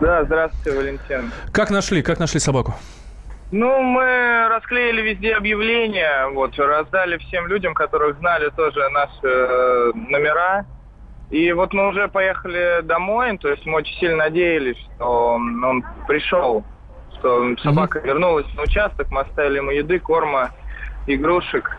Да, 0.00 0.24
здравствуйте, 0.24 0.78
Валентин. 0.78 1.30
Как 1.52 1.70
нашли, 1.70 2.02
как 2.02 2.18
нашли 2.18 2.40
собаку? 2.40 2.74
Ну, 3.52 3.80
мы 3.80 4.48
расклеили 4.48 5.02
везде 5.02 5.34
объявления, 5.34 6.28
вот, 6.28 6.58
раздали 6.58 7.16
всем 7.18 7.46
людям, 7.46 7.74
которых 7.74 8.18
знали 8.18 8.50
тоже 8.50 8.88
наши 8.88 9.20
э, 9.22 9.92
номера. 9.94 10.66
И 11.30 11.52
вот 11.52 11.72
мы 11.72 11.88
уже 11.88 12.08
поехали 12.08 12.82
домой, 12.82 13.36
то 13.38 13.48
есть 13.48 13.64
мы 13.66 13.78
очень 13.78 13.96
сильно 13.98 14.16
надеялись, 14.16 14.76
что 14.94 15.34
он, 15.34 15.64
он 15.64 15.84
пришел, 16.06 16.64
что 17.18 17.56
собака 17.58 17.98
mm-hmm. 17.98 18.06
вернулась 18.06 18.54
на 18.54 18.62
участок, 18.62 19.10
мы 19.10 19.22
оставили 19.22 19.56
ему 19.58 19.70
еды, 19.70 19.98
корма, 19.98 20.50
игрушек. 21.06 21.76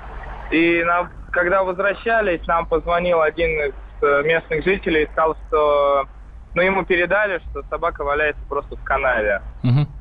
И 0.51 0.83
на, 0.83 1.09
когда 1.31 1.63
возвращались, 1.63 2.45
нам 2.47 2.65
позвонил 2.65 3.21
один 3.21 3.49
из 3.49 3.73
э, 4.01 4.23
местных 4.23 4.63
жителей 4.63 5.03
и 5.03 5.07
сказал, 5.07 5.35
что 5.47 6.07
ну, 6.53 6.61
ему 6.61 6.85
передали, 6.85 7.39
что 7.49 7.63
собака 7.69 8.03
валяется 8.03 8.41
просто 8.49 8.75
в 8.75 8.83
канаве. 8.83 9.41
Mm-hmm. 9.63 9.96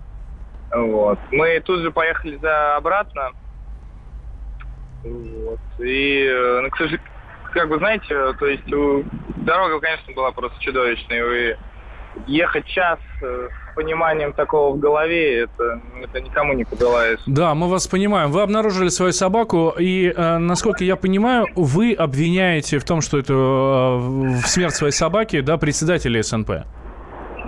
Вот. 0.74 1.18
Мы 1.30 1.60
тут 1.60 1.80
же 1.80 1.90
поехали 1.90 2.36
за 2.36 2.76
обратно. 2.76 3.30
Вот. 5.04 5.60
И, 5.78 6.26
э, 6.26 6.60
ну, 6.62 6.70
к 6.70 6.76
сожалению, 6.76 7.06
как 7.52 7.68
бы, 7.68 7.78
знаете, 7.78 8.32
то 8.38 8.46
есть 8.46 8.64
дорога, 8.66 9.80
конечно, 9.80 10.12
была 10.12 10.32
просто 10.32 10.60
чудовищной. 10.60 11.50
И 11.52 11.56
ехать 12.26 12.66
час 12.66 12.98
э, 13.22 13.48
с 13.48 13.74
пониманием 13.74 14.32
такого 14.32 14.74
в 14.74 14.78
голове, 14.78 15.42
это, 15.42 15.80
это 16.02 16.20
никому 16.20 16.52
не 16.54 16.64
подалаешь. 16.64 17.20
Да, 17.26 17.54
мы 17.54 17.68
вас 17.68 17.86
понимаем. 17.86 18.30
Вы 18.30 18.42
обнаружили 18.42 18.88
свою 18.88 19.12
собаку, 19.12 19.74
и, 19.78 20.12
э, 20.14 20.38
насколько 20.38 20.84
я 20.84 20.96
понимаю, 20.96 21.46
вы 21.54 21.94
обвиняете 21.94 22.78
в 22.78 22.84
том, 22.84 23.00
что 23.00 23.18
это 23.18 23.32
э, 23.32 23.36
в 23.36 24.46
смерть 24.46 24.74
своей 24.74 24.92
собаки, 24.92 25.40
да, 25.40 25.56
председателя 25.56 26.22
СНП. 26.22 26.50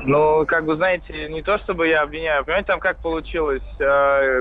Ну, 0.08 0.46
как 0.46 0.64
бы, 0.64 0.74
знаете, 0.76 1.28
не 1.28 1.42
то 1.42 1.58
чтобы 1.58 1.86
я 1.86 2.00
обвиняю, 2.00 2.42
понимаете, 2.42 2.68
там 2.68 2.80
как 2.80 2.96
получилось? 3.02 3.62
Э, 3.78 4.40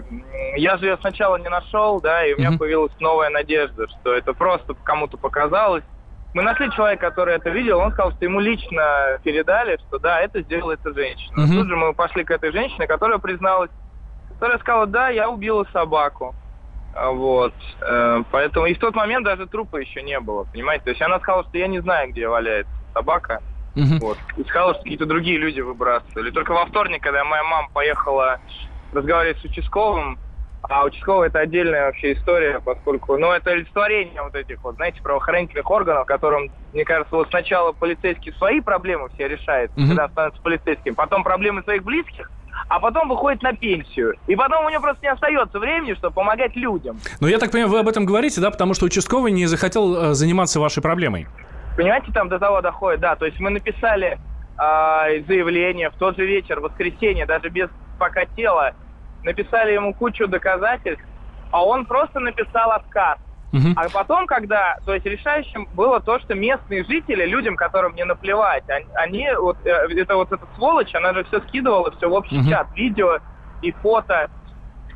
я 0.56 0.78
же 0.78 0.86
ее 0.86 0.98
сначала 1.02 1.36
не 1.36 1.50
нашел, 1.50 2.00
да, 2.00 2.26
и 2.26 2.34
у 2.34 2.38
меня 2.38 2.52
mm-hmm. 2.52 2.58
появилась 2.58 2.94
новая 3.02 3.30
надежда, 3.30 3.86
что 3.90 4.14
это 4.14 4.32
просто 4.32 4.76
кому-то 4.86 5.18
показалось. 5.18 5.84
Мы 6.34 6.44
нашли 6.44 6.72
человека, 6.72 7.10
который 7.10 7.36
это 7.36 7.50
видел, 7.50 7.80
он 7.80 7.92
сказал, 7.92 8.14
что 8.14 8.24
ему 8.24 8.40
лично 8.40 9.20
передали, 9.26 9.78
что 9.88 10.00
да, 10.00 10.22
это 10.22 10.42
сделала 10.42 10.72
эта 10.72 10.94
женщина. 10.94 11.42
Mm-hmm. 11.42 11.54
Тут 11.54 11.68
же 11.68 11.76
мы 11.76 11.94
пошли 11.94 12.24
к 12.24 12.32
этой 12.32 12.54
женщине, 12.54 12.88
которая 12.88 13.18
призналась, 13.18 13.72
которая 14.36 14.60
сказала, 14.60 14.88
да, 14.88 15.10
я 15.10 15.30
убила 15.30 15.68
собаку. 15.74 16.34
А, 16.96 17.12
вот. 17.12 17.54
Э, 17.82 18.24
поэтому 18.32 18.68
и 18.68 18.74
в 18.74 18.80
тот 18.80 18.96
момент 18.96 19.26
даже 19.26 19.48
трупа 19.48 19.76
еще 19.78 20.02
не 20.02 20.18
было, 20.22 20.46
понимаете? 20.46 20.86
То 20.86 20.90
есть 20.92 21.02
она 21.02 21.20
сказала, 21.20 21.44
что 21.44 21.58
я 21.58 21.68
не 21.68 21.80
знаю, 21.80 22.12
где 22.12 22.30
валяется 22.30 22.72
собака. 22.94 23.42
Угу. 23.78 23.98
Вот. 24.00 24.18
И 24.38 24.44
сказала, 24.44 24.74
что 24.74 24.84
какие-то 24.84 25.06
другие 25.06 25.38
люди 25.38 25.62
выбрасывали. 25.62 26.32
Только 26.32 26.52
во 26.52 26.66
вторник, 26.66 27.04
когда 27.04 27.24
моя 27.24 27.44
мама 27.44 27.70
поехала 27.74 28.40
разговаривать 28.92 29.40
с 29.40 29.44
участковым, 29.46 30.18
а 30.64 30.84
участковый 30.86 31.28
это 31.28 31.40
отдельная 31.40 31.86
вообще 31.86 32.14
история, 32.14 32.60
поскольку, 32.60 33.18
ну, 33.18 33.32
это 33.32 33.52
олицетворение 33.52 34.22
вот 34.22 34.36
этих 34.36 34.62
вот, 34.64 34.76
знаете, 34.76 35.02
правоохранительных 35.02 35.70
органов, 35.70 36.06
которым, 36.08 36.50
мне 36.74 36.84
кажется, 36.84 37.16
вот 37.16 37.30
сначала 37.30 37.72
полицейские 37.72 38.34
свои 38.36 38.60
проблемы 38.60 39.10
все 39.14 39.28
решают, 39.28 39.72
mm 39.72 39.88
когда 39.88 40.10
становятся 40.10 40.42
полицейским, 40.42 40.96
потом 40.96 41.24
проблемы 41.24 41.62
своих 41.64 41.84
близких, 41.84 42.30
а 42.68 42.80
потом 42.80 43.08
выходит 43.08 43.44
на 43.44 43.54
пенсию. 43.54 44.16
И 44.28 44.36
потом 44.36 44.66
у 44.66 44.70
него 44.70 44.82
просто 44.82 45.04
не 45.04 45.12
остается 45.12 45.60
времени, 45.60 45.94
чтобы 45.94 46.16
помогать 46.16 46.56
людям. 46.56 47.00
Ну, 47.20 47.28
я 47.28 47.38
так 47.38 47.52
понимаю, 47.52 47.72
вы 47.72 47.80
об 47.80 47.88
этом 47.88 48.06
говорите, 48.06 48.42
да, 48.42 48.52
потому 48.52 48.74
что 48.74 48.86
участковый 48.86 49.32
не 49.32 49.46
захотел 49.46 49.96
э, 49.96 50.14
заниматься 50.14 50.60
вашей 50.60 50.82
проблемой. 50.82 51.28
Понимаете, 51.78 52.12
там 52.12 52.28
до 52.28 52.40
того 52.40 52.62
доходит, 52.62 53.00
да. 53.00 53.16
То 53.16 53.26
есть 53.26 53.40
мы 53.40 53.52
написали 53.52 54.18
э, 54.58 55.22
заявление 55.28 55.92
в 55.92 55.94
тот 55.94 56.18
же 56.18 56.26
вечер, 56.26 56.60
в 56.60 56.64
воскресенье, 56.64 57.28
даже 57.28 57.50
без 57.50 57.70
пока 58.00 58.26
тела, 58.26 58.74
написали 59.24 59.74
ему 59.74 59.94
кучу 59.94 60.28
доказательств, 60.28 61.06
а 61.52 61.64
он 61.64 61.86
просто 61.86 62.20
написал 62.20 62.72
отказ. 62.72 63.20
Uh-huh. 63.54 63.74
А 63.76 63.90
потом, 63.90 64.26
когда, 64.26 64.78
то 64.86 64.94
есть 64.94 65.06
решающим 65.06 65.68
было 65.74 66.00
то, 66.00 66.20
что 66.20 66.34
местные 66.34 66.84
жители, 66.84 67.26
людям, 67.26 67.56
которым 67.56 67.96
не 67.96 68.04
наплевать, 68.04 68.68
они, 68.68 68.88
они 68.96 69.28
вот, 69.40 69.58
э, 69.64 69.70
это 69.70 70.16
вот 70.16 70.32
эта 70.32 70.46
сволочь, 70.56 70.94
она 70.96 71.14
же 71.14 71.24
все 71.26 71.40
скидывала, 71.42 71.92
все 71.92 72.10
в 72.10 72.14
общий 72.14 72.40
uh-huh. 72.40 72.50
чат, 72.50 72.68
видео 72.76 73.20
и 73.62 73.72
фото. 73.72 74.32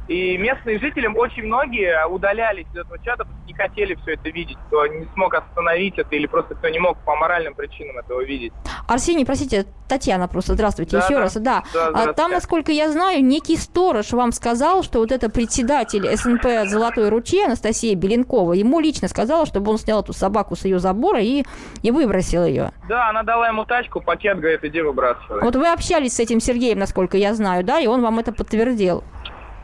И 0.08 0.38
местные 0.38 0.80
жители, 0.80 1.08
очень 1.08 1.44
многие 1.44 2.06
удалялись 2.08 2.66
из 2.74 2.80
этого 2.80 2.98
чата, 3.00 3.20
потому 3.20 3.38
что 3.38 3.48
не 3.48 3.54
хотели 3.54 3.96
все 3.96 4.14
это 4.14 4.30
видеть, 4.30 4.58
кто 4.68 4.86
не 4.88 5.08
смог 5.14 5.34
остановить 5.34 5.98
это 5.98 6.16
или 6.16 6.26
просто 6.26 6.56
кто 6.56 6.70
не 6.70 6.80
мог 6.80 6.98
по 7.06 7.16
моральным 7.16 7.54
причинам 7.54 7.98
этого 7.98 8.22
видеть. 8.22 8.52
Арсений, 8.88 9.26
простите, 9.26 9.66
Татьяна 9.88 10.28
просто, 10.28 10.54
здравствуйте 10.54 10.98
да, 10.98 11.04
еще 11.04 11.16
да, 11.16 11.20
раз. 11.22 11.34
Да, 11.36 11.64
да 11.74 11.92
а 11.94 12.14
там, 12.14 12.32
насколько 12.32 12.72
я 12.72 12.92
знаю, 12.92 13.24
некий 13.24 13.56
сторож 13.58 14.12
вам 14.12 14.32
сказал, 14.32 14.84
что 14.84 15.00
вот 15.00 15.12
это 15.12 15.30
председатель 15.30 16.06
СНП 16.16 16.70
«Золотой 16.70 17.10
ручей» 17.10 17.46
Анастасия 17.46 17.96
Беленкова, 17.96 18.54
ему 18.54 18.80
лично 18.80 19.08
сказала, 19.08 19.46
чтобы 19.46 19.72
он 19.72 19.78
снял 19.78 20.02
эту 20.02 20.14
собаку 20.14 20.56
с 20.56 20.66
ее 20.66 20.80
забора 20.80 21.22
и, 21.22 21.44
и 21.84 21.92
выбросил 21.92 22.46
ее. 22.46 22.72
Да, 22.90 23.10
она 23.10 23.24
дала 23.24 23.48
ему 23.48 23.66
тачку, 23.66 24.02
пакет, 24.02 24.40
говорит, 24.40 24.64
иди 24.64 24.82
выбрасывай. 24.82 25.42
Вот 25.42 25.56
вы 25.56 25.68
общались 25.68 26.16
с 26.16 26.20
этим 26.20 26.40
Сергеем, 26.40 26.80
насколько 26.80 27.18
я 27.18 27.34
знаю, 27.34 27.64
да, 27.64 27.80
и 27.80 27.88
он 27.88 28.02
вам 28.02 28.20
это 28.20 28.32
подтвердил. 28.32 29.04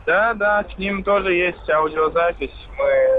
Да, 0.08 0.32
да, 0.32 0.64
с 0.64 0.78
ним 0.78 1.04
тоже 1.04 1.34
есть 1.34 1.68
аудиозапись. 1.68 2.54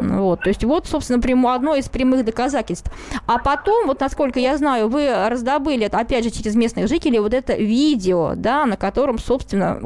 Мы... 0.01 0.21
Вот, 0.21 0.41
то 0.41 0.49
есть 0.49 0.63
вот, 0.63 0.87
собственно, 0.87 1.21
прямо 1.21 1.53
одно 1.53 1.75
из 1.75 1.87
прямых 1.87 2.25
доказательств. 2.25 2.91
А 3.27 3.37
потом, 3.37 3.85
вот 3.85 3.99
насколько 3.99 4.39
я 4.39 4.57
знаю, 4.57 4.89
вы 4.89 5.07
раздобыли, 5.29 5.83
опять 5.83 6.23
же, 6.23 6.31
через 6.31 6.55
местных 6.55 6.87
жителей, 6.87 7.19
вот 7.19 7.35
это 7.35 7.53
видео, 7.53 8.33
да, 8.35 8.65
на 8.65 8.75
котором, 8.75 9.19
собственно, 9.19 9.81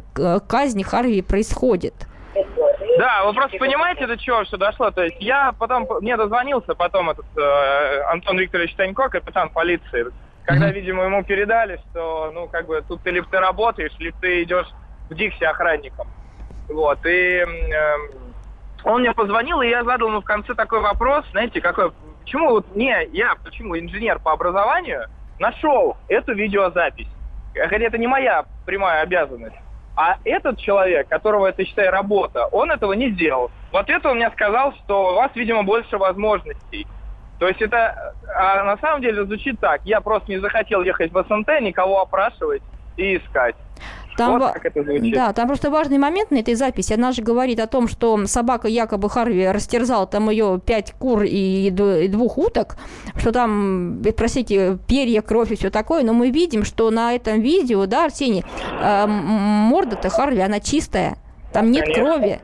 казнь 0.48 0.82
Харви 0.84 1.22
происходит. 1.22 1.94
Да, 2.98 3.26
вы 3.26 3.34
просто 3.34 3.58
понимаете, 3.58 4.08
до 4.08 4.18
чего 4.18 4.46
все 4.46 4.56
дошло. 4.56 4.90
То 4.92 5.04
есть 5.04 5.18
я 5.20 5.54
потом, 5.60 5.86
мне 6.00 6.16
дозвонился 6.16 6.74
потом 6.74 7.10
этот 7.10 7.26
э, 7.36 8.02
Антон 8.14 8.40
Викторович 8.40 8.76
Танько, 8.76 9.10
капитан 9.10 9.50
полиции, 9.50 10.06
когда, 10.46 10.70
видимо, 10.70 11.04
ему 11.04 11.22
передали, 11.26 11.82
что, 11.90 12.32
ну, 12.34 12.48
как 12.48 12.66
бы, 12.66 12.82
тут 12.88 13.02
ты 13.04 13.12
либо 13.12 13.28
ты 13.30 13.40
работаешь, 13.40 13.92
либо 14.00 14.18
ты 14.22 14.44
идешь 14.44 14.68
в 15.10 15.16
Дикси 15.16 15.44
охранником. 15.44 16.08
Вот, 16.70 17.05
и 17.05 17.10
э, 17.10 17.46
он 18.84 19.01
мне 19.01 19.13
позвонил, 19.13 19.62
и 19.62 19.70
я 19.70 19.84
задал 19.84 20.10
ему 20.10 20.22
в 20.22 20.25
конце 20.25 20.53
такой 20.53 20.82
вопрос, 20.82 21.25
знаете, 21.32 21.62
какой, 21.62 21.91
почему 22.22 22.50
вот 22.50 22.75
не 22.75 22.96
я, 23.12 23.36
почему 23.43 23.77
инженер 23.77 24.20
по 24.20 24.32
образованию 24.32 25.05
нашел 25.39 25.98
эту 26.08 26.34
видеозапись? 26.34 27.10
Хотя 27.53 27.86
это 27.86 27.98
не 27.98 28.08
моя 28.08 28.46
прямая 28.65 29.01
обязанность. 29.01 29.55
А 29.96 30.17
этот 30.25 30.58
человек, 30.58 31.08
которого 31.08 31.48
это, 31.48 31.63
считай, 31.65 31.89
работа, 31.89 32.48
он 32.48 32.72
этого 32.72 32.93
не 32.93 33.12
сделал. 33.12 33.51
В 33.72 33.77
ответ 33.77 34.03
он 34.05 34.15
мне 34.15 34.32
сказал, 34.32 34.74
что 34.74 35.12
у 35.12 35.15
вас, 35.15 35.32
видимо, 35.36 35.63
больше 35.63 35.98
возможностей. 35.98 36.88
То 37.38 37.48
есть 37.48 37.62
это 37.62 38.15
а 38.36 38.63
на 38.63 38.77
самом 38.77 39.01
деле 39.01 39.25
звучит 39.25 39.60
так. 39.60 39.82
Я 39.86 40.01
просто 40.01 40.32
не 40.32 40.39
захотел 40.39 40.82
ехать 40.82 41.12
в 41.12 41.24
СНТ, 41.24 41.62
никого 41.62 42.01
опрашивать 42.01 42.63
и 42.98 43.17
искать. 43.17 43.55
Там, 44.17 44.39
вот 44.39 44.53
как 44.53 44.65
это 44.65 44.84
звучит. 44.84 45.13
Да, 45.13 45.34
там 45.34 45.48
просто 45.48 45.70
важный 45.70 45.98
момент 45.98 46.32
на 46.32 46.38
этой 46.38 46.55
записи. 46.55 46.93
Она 46.93 47.12
же 47.12 47.22
говорит 47.22 47.60
о 47.60 47.67
том, 47.67 47.88
что 47.88 48.25
собака 48.27 48.67
якобы 48.67 49.10
Харви 49.10 49.48
растерзала 49.48 50.08
там 50.08 50.29
ее 50.29 50.60
пять 50.65 50.93
кур 50.93 51.24
и 51.24 51.70
двух 51.72 52.38
уток, 52.38 52.77
что 53.15 53.32
там, 53.32 54.01
простите, 54.15 54.77
перья, 54.88 55.22
кровь 55.22 55.51
и 55.51 55.55
все 55.55 55.70
такое, 55.70 56.03
но 56.03 56.13
мы 56.13 56.29
видим, 56.29 56.63
что 56.63 56.89
на 56.91 57.13
этом 57.13 57.41
видео, 57.41 57.86
да, 57.86 58.05
Арсений, 58.05 58.43
э, 58.82 59.05
морда-то 59.08 60.10
Харви, 60.10 60.41
она 60.41 60.60
чистая. 60.60 61.17
Там 61.51 61.70
нет 61.70 61.86
Конечно. 61.86 62.03
крови. 62.03 62.39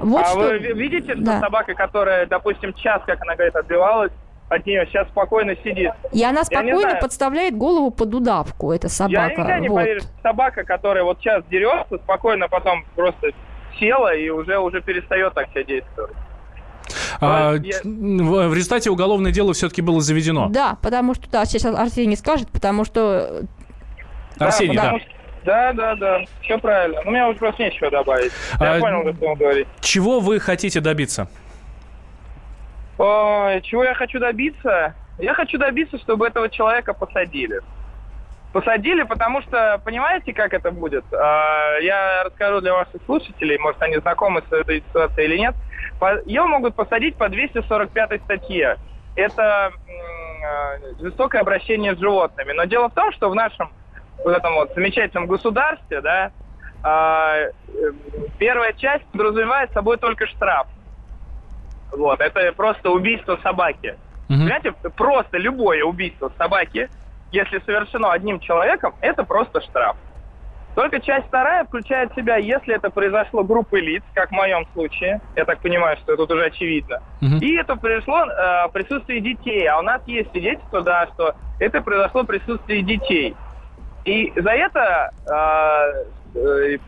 Вот 0.00 0.22
а 0.22 0.24
что... 0.24 0.38
вы 0.38 0.58
видите, 0.58 1.14
что 1.14 1.22
да. 1.22 1.40
собака, 1.40 1.74
которая, 1.74 2.26
допустим, 2.26 2.72
час, 2.72 3.02
как 3.06 3.22
она 3.22 3.34
говорит, 3.34 3.54
отбивалась, 3.54 4.12
от 4.48 4.66
нее 4.66 4.86
сейчас 4.86 5.08
спокойно 5.08 5.56
сидит. 5.64 5.92
И 6.12 6.22
она 6.22 6.44
спокойно 6.44 6.96
подставляет 7.00 7.56
голову 7.56 7.90
под 7.90 8.14
удавку, 8.14 8.72
эта 8.72 8.88
собака. 8.88 9.22
Я 9.22 9.30
никогда 9.30 9.58
не 9.58 9.68
вот. 9.68 9.76
поверю, 9.76 10.00
собака, 10.22 10.64
которая 10.64 11.04
вот 11.04 11.18
сейчас 11.20 11.44
дерется, 11.50 11.98
спокойно 11.98 12.48
потом 12.48 12.84
просто 12.94 13.30
села 13.78 14.14
и 14.14 14.28
уже, 14.28 14.58
уже 14.58 14.80
перестает 14.80 15.34
так 15.34 15.50
себя 15.50 15.64
действовать. 15.64 16.16
А, 17.20 17.54
я... 17.54 17.80
В 17.82 18.54
результате 18.54 18.90
уголовное 18.90 19.32
дело 19.32 19.54
все-таки 19.54 19.82
было 19.82 20.00
заведено. 20.00 20.48
Да, 20.48 20.76
потому 20.82 21.14
что, 21.14 21.30
да, 21.30 21.44
сейчас 21.44 21.64
Арсений 21.64 22.16
скажет, 22.16 22.50
потому 22.50 22.84
что... 22.84 23.42
Арсений, 24.38 24.76
да. 24.76 24.92
да. 24.92 24.98
Что... 24.98 25.08
Да, 25.44 25.72
да, 25.74 25.94
да, 25.96 26.20
все 26.40 26.58
правильно. 26.58 27.00
Ну, 27.04 27.10
у 27.10 27.12
меня 27.12 27.28
уже 27.28 27.38
просто 27.38 27.64
нечего 27.64 27.90
добавить. 27.90 28.32
Я 28.58 28.76
а, 28.76 28.80
понял, 28.80 29.14
что 29.14 29.26
он 29.26 29.34
говорит. 29.36 29.68
Чего 29.80 30.20
вы 30.20 30.40
хотите 30.40 30.80
добиться? 30.80 31.28
Чего 32.96 33.84
я 33.84 33.94
хочу 33.94 34.18
добиться? 34.18 34.94
Я 35.18 35.34
хочу 35.34 35.58
добиться, 35.58 35.98
чтобы 35.98 36.26
этого 36.26 36.48
человека 36.48 36.92
посадили. 36.92 37.60
Посадили, 38.52 39.02
потому 39.02 39.42
что, 39.42 39.80
понимаете, 39.84 40.32
как 40.32 40.54
это 40.54 40.70
будет? 40.70 41.04
А, 41.12 41.76
я 41.80 42.22
расскажу 42.24 42.60
для 42.60 42.72
ваших 42.72 43.02
слушателей, 43.04 43.58
может, 43.58 43.82
они 43.82 43.96
знакомы 43.96 44.42
с 44.48 44.52
этой 44.52 44.80
ситуацией 44.80 45.26
или 45.26 45.38
нет. 45.38 45.56
Ее 46.24 46.44
могут 46.44 46.76
посадить 46.76 47.16
по 47.16 47.28
245 47.28 48.22
статье. 48.22 48.76
Это 49.16 49.72
а, 50.44 50.78
жестокое 51.00 51.40
обращение 51.40 51.96
с 51.96 51.98
животными. 51.98 52.52
Но 52.52 52.64
дело 52.64 52.90
в 52.90 52.94
том, 52.94 53.12
что 53.12 53.28
в 53.28 53.34
нашем 53.34 53.72
в 54.24 54.28
этом 54.28 54.54
вот 54.54 54.72
замечательном 54.74 55.26
государстве, 55.26 56.00
да, 56.00 56.30
а, 56.82 57.36
э, 57.36 57.50
первая 58.38 58.72
часть 58.74 59.04
подразумевает 59.06 59.72
собой 59.72 59.98
только 59.98 60.26
штраф. 60.26 60.68
Вот, 61.96 62.20
это 62.20 62.52
просто 62.52 62.90
убийство 62.90 63.38
собаки. 63.42 63.96
Угу. 64.28 64.38
Понимаете, 64.38 64.72
просто 64.96 65.38
любое 65.38 65.84
убийство 65.84 66.32
собаки, 66.38 66.88
если 67.32 67.58
совершено 67.60 68.12
одним 68.12 68.40
человеком, 68.40 68.94
это 69.00 69.24
просто 69.24 69.60
штраф. 69.60 69.96
Только 70.74 71.00
часть 71.00 71.28
вторая 71.28 71.64
включает 71.64 72.10
в 72.10 72.16
себя, 72.16 72.36
если 72.36 72.74
это 72.74 72.90
произошло 72.90 73.44
группой 73.44 73.80
лиц, 73.80 74.02
как 74.12 74.30
в 74.30 74.32
моем 74.32 74.66
случае, 74.72 75.20
я 75.36 75.44
так 75.44 75.60
понимаю, 75.60 75.96
что 75.98 76.16
тут 76.16 76.32
уже 76.32 76.46
очевидно, 76.46 77.00
угу. 77.22 77.36
и 77.40 77.54
это 77.54 77.76
произошло 77.76 78.24
э, 78.24 78.68
в 78.68 78.72
присутствии 78.72 79.20
детей, 79.20 79.66
а 79.68 79.78
у 79.78 79.82
нас 79.82 80.02
есть 80.06 80.32
свидетельство, 80.32 80.80
да, 80.82 81.06
что 81.14 81.36
это 81.60 81.80
произошло 81.80 82.22
в 82.22 82.26
присутствии 82.26 82.80
детей. 82.80 83.36
И 84.04 84.32
за 84.34 84.50
это 84.50 85.10
э, 85.26 86.38
э, 86.38 86.78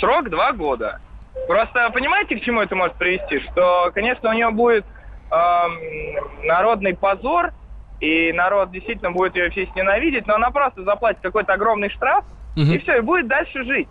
срок 0.00 0.30
два 0.30 0.52
года. 0.52 1.00
Просто 1.46 1.90
понимаете, 1.90 2.36
к 2.36 2.42
чему 2.42 2.60
это 2.60 2.74
может 2.74 2.96
привести? 2.96 3.40
Что, 3.40 3.90
конечно, 3.94 4.30
у 4.30 4.32
нее 4.32 4.50
будет 4.50 4.84
эм, 5.30 6.46
народный 6.46 6.94
позор, 6.94 7.52
и 8.00 8.32
народ 8.32 8.70
действительно 8.70 9.10
будет 9.10 9.34
ее 9.36 9.50
все 9.50 9.68
ненавидеть, 9.74 10.26
но 10.26 10.34
она 10.34 10.50
просто 10.50 10.82
заплатит 10.84 11.20
какой-то 11.22 11.54
огромный 11.54 11.90
штраф, 11.90 12.24
угу. 12.54 12.62
и 12.62 12.78
все, 12.78 12.98
и 12.98 13.00
будет 13.00 13.26
дальше 13.28 13.64
жить. 13.64 13.88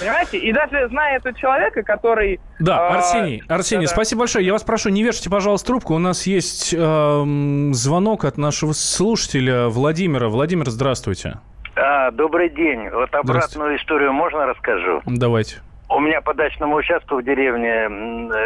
Понимаете? 0.00 0.38
И 0.38 0.52
даже 0.52 0.88
зная 0.88 1.16
этого 1.16 1.34
человека, 1.34 1.82
который... 1.82 2.40
Да, 2.58 2.90
э, 2.90 2.94
Арсений, 2.96 3.42
Арсений, 3.48 3.86
да, 3.86 3.92
спасибо 3.92 4.20
большое. 4.20 4.44
Я 4.44 4.52
вас 4.52 4.62
прошу, 4.62 4.90
не 4.90 5.02
вешайте, 5.02 5.30
пожалуйста, 5.30 5.68
трубку. 5.68 5.94
У 5.94 5.98
нас 5.98 6.26
есть 6.26 6.74
э, 6.76 7.24
звонок 7.72 8.24
от 8.24 8.36
нашего 8.36 8.72
слушателя 8.72 9.68
Владимира. 9.68 10.28
Владимир, 10.28 10.68
здравствуйте. 10.68 11.38
А, 11.76 12.10
добрый 12.10 12.50
день. 12.50 12.88
Вот 12.90 13.14
обратную 13.14 13.76
историю 13.76 14.12
можно 14.12 14.46
расскажу? 14.46 15.02
Давайте. 15.06 15.56
У 15.88 16.00
меня 16.00 16.20
по 16.20 16.34
дачному 16.34 16.76
участку 16.76 17.16
в 17.16 17.22
деревне 17.22 17.88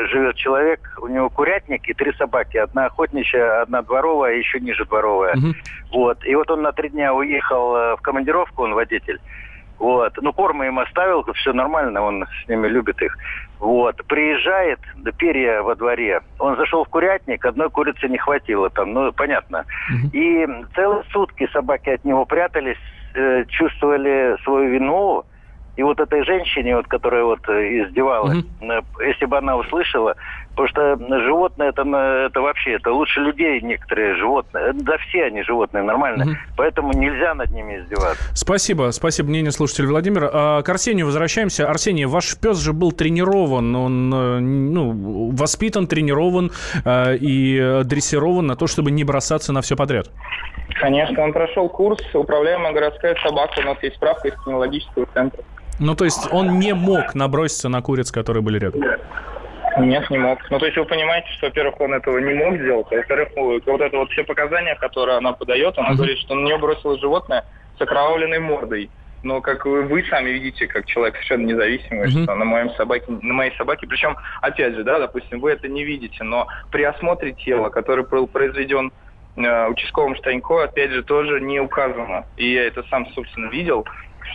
живет 0.09 0.37
человек, 0.37 0.81
у 1.01 1.09
него 1.09 1.31
курятник 1.31 1.89
и 1.89 1.95
три 1.95 2.13
собаки. 2.13 2.59
Одна 2.59 2.87
охотничья, 2.87 3.63
одна 3.63 3.81
дворовая, 3.81 4.35
еще 4.35 4.61
ниже 4.61 4.85
дворовая. 4.85 5.35
Угу. 5.37 5.55
Вот. 5.93 6.25
И 6.27 6.35
вот 6.35 6.51
он 6.51 6.63
на 6.63 6.73
три 6.73 6.91
дня 6.91 7.15
уехал 7.15 7.75
э, 7.75 7.97
в 7.97 8.03
командировку, 8.03 8.65
он 8.65 8.75
водитель. 8.75 9.19
Вот. 9.79 10.13
Ну, 10.21 10.33
корм 10.35 10.63
им 10.63 10.79
оставил, 10.79 11.25
все 11.33 11.55
нормально, 11.55 12.03
он 12.03 12.27
с 12.45 12.49
ними 12.49 12.69
любит 12.69 13.01
их. 13.01 13.17
Вот. 13.59 13.97
Приезжает, 14.07 14.79
да 14.97 15.11
перья 15.11 15.63
во 15.63 15.75
дворе. 15.75 16.21
Он 16.39 16.57
зашел 16.57 16.85
в 16.85 16.89
курятник, 16.91 17.43
одной 17.47 17.71
курицы 17.71 18.07
не 18.07 18.19
хватило 18.19 18.69
там, 18.69 18.93
ну, 18.93 19.11
понятно. 19.13 19.65
Угу. 19.89 20.11
И 20.13 20.47
целые 20.75 21.05
сутки 21.11 21.49
собаки 21.51 21.89
от 21.89 22.05
него 22.05 22.27
прятались, 22.27 22.77
э, 23.15 23.45
чувствовали 23.47 24.37
свою 24.45 24.71
вину, 24.71 25.25
и 25.77 25.83
вот 25.83 26.01
этой 26.01 26.25
женщине, 26.25 26.77
вот, 26.77 26.87
которая 26.89 27.25
вот 27.25 27.41
э, 27.49 27.83
издевалась, 27.83 28.39
угу. 28.39 29.03
если 29.03 29.27
бы 29.27 29.39
она 29.39 29.57
услышала, 29.57 30.15
потому 30.51 30.69
что 30.69 30.97
животные 31.21 31.71
это, 31.71 31.83
это 31.83 32.41
вообще, 32.41 32.73
это 32.73 32.93
лучше 32.93 33.21
людей 33.21 33.61
некоторые 33.61 34.17
животные. 34.17 34.73
Да 34.75 34.97
все 34.99 35.25
они 35.25 35.43
животные, 35.43 35.83
нормально. 35.83 36.25
Угу. 36.25 36.33
Поэтому 36.57 36.93
нельзя 36.93 37.35
над 37.35 37.51
ними 37.51 37.79
издеваться. 37.79 38.23
Спасибо, 38.35 38.91
спасибо 38.91 39.29
мнение 39.29 39.53
слушателя 39.53 39.89
Владимира. 39.89 40.31
А, 40.33 40.63
к 40.63 40.69
Арсению 40.69 41.07
возвращаемся. 41.07 41.69
Арсений, 41.69 42.05
ваш 42.05 42.37
пес 42.39 42.59
же 42.59 42.73
был 42.73 42.93
тренирован, 42.93 43.75
он 43.75 44.15
э, 44.15 44.39
ну, 44.41 45.31
воспитан, 45.33 45.87
тренирован 45.87 46.51
э, 46.85 47.17
и 47.17 47.83
дрессирован 47.85 48.47
на 48.47 48.57
то, 48.57 48.67
чтобы 48.67 48.91
не 48.91 49.05
бросаться 49.05 49.53
на 49.53 49.63
все 49.63 49.77
подряд. 49.77 50.11
Конечно, 50.81 51.23
он 51.23 51.33
прошел 51.33 51.69
курс 51.69 52.03
«Управляемая 52.15 52.73
городская 52.73 53.17
собака». 53.23 53.61
У 53.61 53.63
нас 53.63 53.83
есть 53.83 53.97
справка 53.97 54.29
из 54.29 54.35
кинологического 54.45 55.07
центра. 55.13 55.43
Ну, 55.79 55.95
то 55.95 56.05
есть 56.05 56.29
он 56.31 56.59
не 56.59 56.75
мог 56.75 57.15
наброситься 57.15 57.69
на 57.69 57.81
куриц, 57.81 58.13
которые 58.13 58.43
были 58.43 58.59
рядом? 58.59 58.83
Нет, 59.79 60.11
не 60.11 60.19
мог. 60.19 60.39
Ну, 60.51 60.59
то 60.59 60.67
есть 60.67 60.77
вы 60.77 60.85
понимаете, 60.85 61.29
что, 61.33 61.47
во-первых, 61.47 61.81
он 61.81 61.95
этого 61.95 62.19
не 62.19 62.35
мог 62.35 62.57
сделать, 62.57 62.87
а 62.91 62.97
во-вторых, 62.97 63.29
вот 63.37 63.81
это 63.81 63.97
вот 63.97 64.11
все 64.11 64.25
показания, 64.25 64.75
которые 64.75 65.19
она 65.19 65.33
подает, 65.33 65.79
она 65.79 65.95
говорит, 65.95 66.19
что 66.19 66.35
на 66.35 66.45
нее 66.45 66.59
бросилось 66.59 67.01
животное 67.01 67.45
с 67.79 67.81
окровавленной 67.81 68.39
мордой. 68.41 68.91
Но 69.23 69.43
как 69.43 69.67
вы, 69.67 69.83
вы 69.83 70.03
сами 70.05 70.31
видите, 70.31 70.67
как 70.67 70.87
человек 70.87 71.15
совершенно 71.17 71.45
независимый, 71.47 72.07
uh-huh. 72.07 72.25
что 72.25 72.35
на 72.35 72.45
моем 72.47 72.71
собаке, 72.71 73.05
на 73.09 73.35
моей 73.35 73.55
собаке, 73.57 73.87
причем, 73.87 74.17
опять 74.41 74.75
же, 74.75 74.83
да, 74.83 74.99
допустим, 74.99 75.41
вы 75.41 75.53
это 75.53 75.69
не 75.69 75.85
видите, 75.85 76.25
но 76.25 76.47
при 76.73 76.85
осмотре 76.85 77.33
тела, 77.33 77.69
который 77.69 78.07
был 78.07 78.27
произведен 78.27 78.91
э, 79.37 79.67
участковым 79.69 80.17
Штанько, 80.17 80.65
опять 80.65 80.91
же, 80.93 81.03
тоже 81.03 81.39
не 81.43 81.61
указано. 81.61 82.25
И 82.39 82.51
я 82.51 82.67
это 82.67 82.83
сам, 82.85 83.07
собственно, 83.13 83.51
видел 83.51 83.85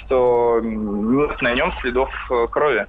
что 0.06 0.62
нет 0.64 1.42
на 1.42 1.54
нем 1.54 1.72
следов 1.82 2.10
э, 2.32 2.48
крови. 2.50 2.88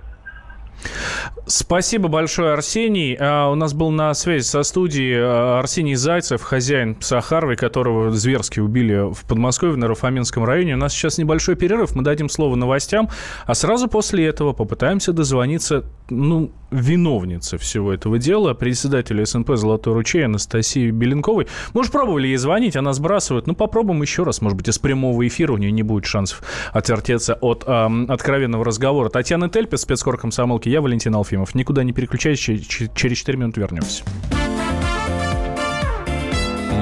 Спасибо 1.45 2.09
большое, 2.09 2.55
Арсений. 2.55 3.17
А, 3.21 3.51
у 3.51 3.55
нас 3.55 3.75
был 3.75 3.91
на 3.91 4.15
связи 4.15 4.45
со 4.45 4.63
студией 4.63 5.17
а, 5.17 5.61
Арсений 5.61 5.95
Зайцев, 5.95 6.43
хозяин 6.43 6.95
пса 6.95 7.21
Харви, 7.21 7.57
которого 7.57 8.11
зверски 8.11 8.59
убили 8.59 9.13
в 9.13 9.25
Подмосковье 9.27 9.77
на 9.77 9.87
Рафаминском 9.87 10.45
районе. 10.45 10.75
У 10.75 10.79
нас 10.79 10.93
сейчас 10.93 11.19
небольшой 11.19 11.55
перерыв, 11.55 11.95
мы 11.95 12.03
дадим 12.03 12.29
слово 12.29 12.57
новостям, 12.57 13.11
а 13.45 13.55
сразу 13.55 13.87
после 13.87 14.27
этого 14.27 14.55
попытаемся 14.55 15.13
дозвониться, 15.13 15.85
ну, 16.11 16.51
виновнице 16.73 17.59
всего 17.59 17.93
этого 17.93 18.19
дела, 18.19 18.53
председателю 18.55 19.25
СНП 19.25 19.53
«Золотой 19.55 19.95
ручей» 19.95 20.25
Анастасии 20.25 20.91
Беленковой. 20.91 21.47
Мы 21.75 21.83
уже 21.83 21.93
пробовали 21.93 22.27
ей 22.27 22.37
звонить, 22.39 22.75
она 22.75 22.93
сбрасывает. 22.93 23.47
Ну, 23.47 23.55
попробуем 23.55 24.03
еще 24.03 24.25
раз. 24.25 24.41
Может 24.41 24.59
быть, 24.59 24.69
из 24.69 24.79
прямого 24.79 25.27
эфира 25.27 25.53
у 25.53 25.59
нее 25.59 25.71
не 25.71 25.85
будет 25.85 26.07
шансов 26.07 26.43
отвертеться 26.73 27.35
от 27.35 27.65
э, 27.67 27.89
откровенного 28.09 28.65
разговора. 28.65 29.11
Татьяна 29.11 29.49
Тельпес, 29.49 29.83
спецкор 29.83 30.19
комсомолки, 30.19 30.69
я 30.69 30.81
Валентин 30.81 31.15
Алфимов. 31.15 31.26
Никуда 31.33 31.85
не 31.85 31.93
переключайтесь, 31.93 32.67
через 32.95 33.19
4 33.19 33.39
минуты 33.39 33.61
вернемся. 33.61 34.05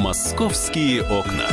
«Московские 0.00 1.02
окна». 1.02 1.48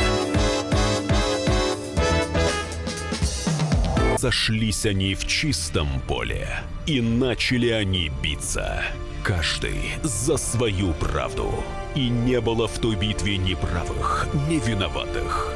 Сошлись 4.17 4.85
они 4.85 5.15
в 5.15 5.25
чистом 5.25 5.87
поле, 6.07 6.47
и 6.85 7.01
начали 7.01 7.69
они 7.69 8.11
биться. 8.21 8.83
Каждый 9.23 9.79
за 10.03 10.37
свою 10.37 10.93
правду. 10.93 11.63
И 11.95 12.07
не 12.09 12.39
было 12.39 12.67
в 12.67 12.77
той 12.77 12.95
битве 12.95 13.37
ни 13.37 13.55
правых, 13.55 14.27
ни 14.47 14.59
виноватых. 14.59 15.55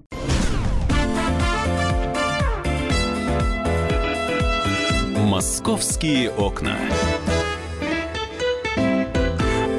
«Московские 5.31 6.29
окна». 6.29 6.75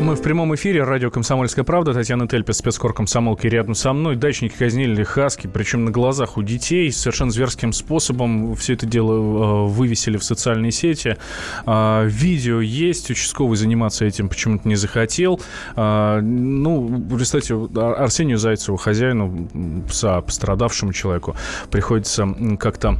Мы 0.01 0.15
в 0.15 0.23
прямом 0.23 0.55
эфире. 0.55 0.83
Радио 0.83 1.11
«Комсомольская 1.11 1.63
правда». 1.63 1.93
Татьяна 1.93 2.27
Тельпес, 2.27 2.57
спецкор 2.57 2.95
комсомолки 2.95 3.47
рядом 3.47 3.75
со 3.75 3.93
мной. 3.93 4.17
Дачники 4.17 4.55
казнили 4.57 5.03
хаски, 5.03 5.49
причем 5.49 5.85
на 5.85 5.91
глазах 5.91 6.39
у 6.39 6.43
детей. 6.43 6.91
Совершенно 6.91 7.31
зверским 7.31 7.75
способом 7.75 8.55
все 8.55 8.73
это 8.73 8.87
дело 8.87 9.67
э, 9.67 9.69
вывесили 9.69 10.17
в 10.17 10.25
социальные 10.25 10.73
сети. 10.73 11.19
Э, 11.67 12.07
видео 12.07 12.63
есть. 12.63 13.11
Участковый 13.11 13.59
заниматься 13.59 14.07
этим 14.07 14.31
почему-то 14.31 14.67
не 14.67 14.77
захотел. 14.77 15.39
Э, 15.77 16.21
ну, 16.23 17.05
представьте, 17.15 17.57
Арсению 17.77 18.39
Зайцеву, 18.39 18.79
хозяину 18.79 19.51
пса, 19.87 20.23
пострадавшему 20.23 20.95
человеку, 20.95 21.37
приходится 21.71 22.27
как-то 22.59 22.97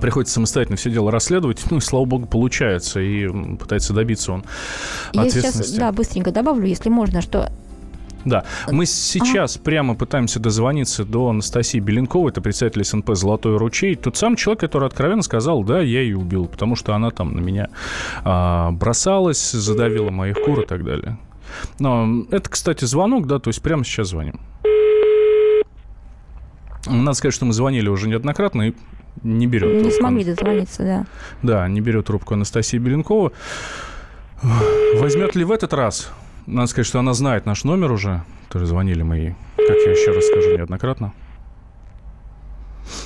приходится 0.00 0.34
самостоятельно 0.34 0.76
все 0.76 0.90
дело 0.90 1.10
расследовать. 1.10 1.64
Ну, 1.70 1.78
и, 1.78 1.80
слава 1.80 2.04
богу, 2.04 2.26
получается. 2.26 3.00
И 3.00 3.28
пытается 3.56 3.92
добиться 3.92 4.32
он 4.32 4.44
Я 5.12 5.28
сейчас, 5.30 5.72
да, 5.72 5.92
быстренько 5.92 6.32
добавлю, 6.32 6.66
если 6.66 6.88
можно, 6.88 7.22
что 7.22 7.50
да, 8.24 8.44
мы 8.70 8.84
сейчас 8.84 9.56
ага. 9.56 9.64
прямо 9.64 9.94
пытаемся 9.94 10.40
дозвониться 10.40 11.04
до 11.04 11.28
Анастасии 11.28 11.78
Беленковой, 11.78 12.30
это 12.30 12.40
представитель 12.40 12.84
СНП 12.84 13.14
«Золотой 13.14 13.56
ручей». 13.56 13.94
Тот 13.94 14.16
самый 14.16 14.36
человек, 14.36 14.60
который 14.60 14.86
откровенно 14.86 15.22
сказал, 15.22 15.62
да, 15.62 15.80
я 15.80 16.02
ее 16.02 16.18
убил, 16.18 16.46
потому 16.46 16.76
что 16.76 16.94
она 16.94 17.10
там 17.10 17.34
на 17.34 17.40
меня 17.40 17.68
а, 18.24 18.72
бросалась, 18.72 19.52
задавила 19.52 20.10
моих 20.10 20.42
кур 20.42 20.60
и 20.60 20.66
так 20.66 20.84
далее. 20.84 21.18
Но 21.78 22.24
это, 22.30 22.50
кстати, 22.50 22.84
звонок, 22.84 23.26
да, 23.26 23.38
то 23.38 23.48
есть 23.48 23.62
прямо 23.62 23.84
сейчас 23.84 24.08
звоним. 24.08 24.40
Надо 26.86 27.14
сказать, 27.14 27.34
что 27.34 27.44
мы 27.44 27.52
звонили 27.52 27.88
уже 27.88 28.08
неоднократно, 28.08 28.68
и 28.68 28.74
не 29.22 29.46
берет 29.46 29.72
Не 29.74 29.80
трубку. 29.82 29.98
смогли 29.98 30.24
дозвониться, 30.24 30.82
да. 30.82 31.06
Да, 31.42 31.68
не 31.68 31.80
берет 31.80 32.06
трубку 32.06 32.34
Анастасия 32.34 32.80
Беленкова. 32.80 33.32
Возьмет 34.96 35.34
ли 35.34 35.44
в 35.44 35.52
этот 35.52 35.72
раз? 35.72 36.10
Надо 36.46 36.66
сказать, 36.68 36.86
что 36.86 36.98
она 36.98 37.12
знает 37.14 37.46
наш 37.46 37.64
номер 37.64 37.92
уже. 37.92 38.22
Тоже 38.48 38.66
звонили 38.66 39.02
мы 39.02 39.16
ей, 39.16 39.34
как 39.56 39.76
я 39.84 39.90
еще 39.92 40.12
раз 40.12 40.24
скажу, 40.26 40.56
неоднократно. 40.56 41.12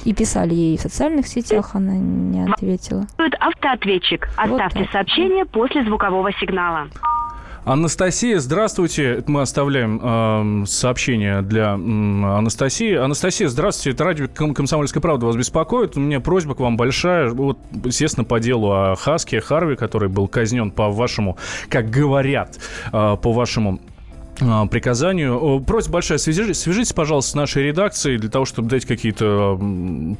И 0.05 0.15
писали 0.15 0.55
ей 0.55 0.77
в 0.79 0.81
социальных 0.81 1.27
сетях, 1.27 1.75
она 1.75 1.95
не 1.95 2.45
ответила. 2.45 3.07
Автоответчик. 3.41 4.29
Оставьте 4.37 4.81
вот 4.81 4.91
сообщение 4.93 5.45
после 5.45 5.85
звукового 5.85 6.31
сигнала. 6.41 6.89
Анастасия, 7.65 8.41
здравствуйте. 8.41 9.23
Мы 9.29 9.41
оставляем 9.41 10.01
э, 10.03 10.67
сообщение 10.67 11.43
для 11.43 11.75
э, 11.75 12.37
Анастасии. 12.39 12.97
Анастасия, 12.97 13.49
здравствуйте. 13.49 13.95
Это 13.95 14.03
радио 14.03 14.27
«Комсомольская 14.29 15.01
правда» 15.01 15.27
вас 15.27 15.37
беспокоит. 15.37 15.97
У 15.97 16.01
меня 16.01 16.19
просьба 16.19 16.57
к 16.57 16.61
вам 16.61 16.77
большая. 16.77 17.31
Вот, 17.31 17.59
естественно, 17.85 18.25
по 18.25 18.41
делу 18.41 18.73
о 18.73 18.97
Хаске 18.97 19.41
Харви, 19.41 19.77
который 19.77 20.09
был 20.09 20.27
казнен 20.27 20.73
по 20.73 20.89
вашему, 20.89 21.37
как 21.69 21.89
говорят, 21.89 22.59
э, 22.93 23.17
по 23.23 23.33
вашему 23.33 23.79
а, 24.41 24.67
приказанию. 24.67 25.61
Просьба 25.61 25.95
большая, 25.95 26.19
свяжитесь, 26.19 26.59
свяжитесь, 26.59 26.93
пожалуйста, 26.93 27.31
с 27.31 27.35
нашей 27.35 27.65
редакцией 27.65 28.19
для 28.19 28.31
того, 28.31 28.45
чтобы 28.45 28.69
дать 28.69 28.87
какие-то 28.87 29.57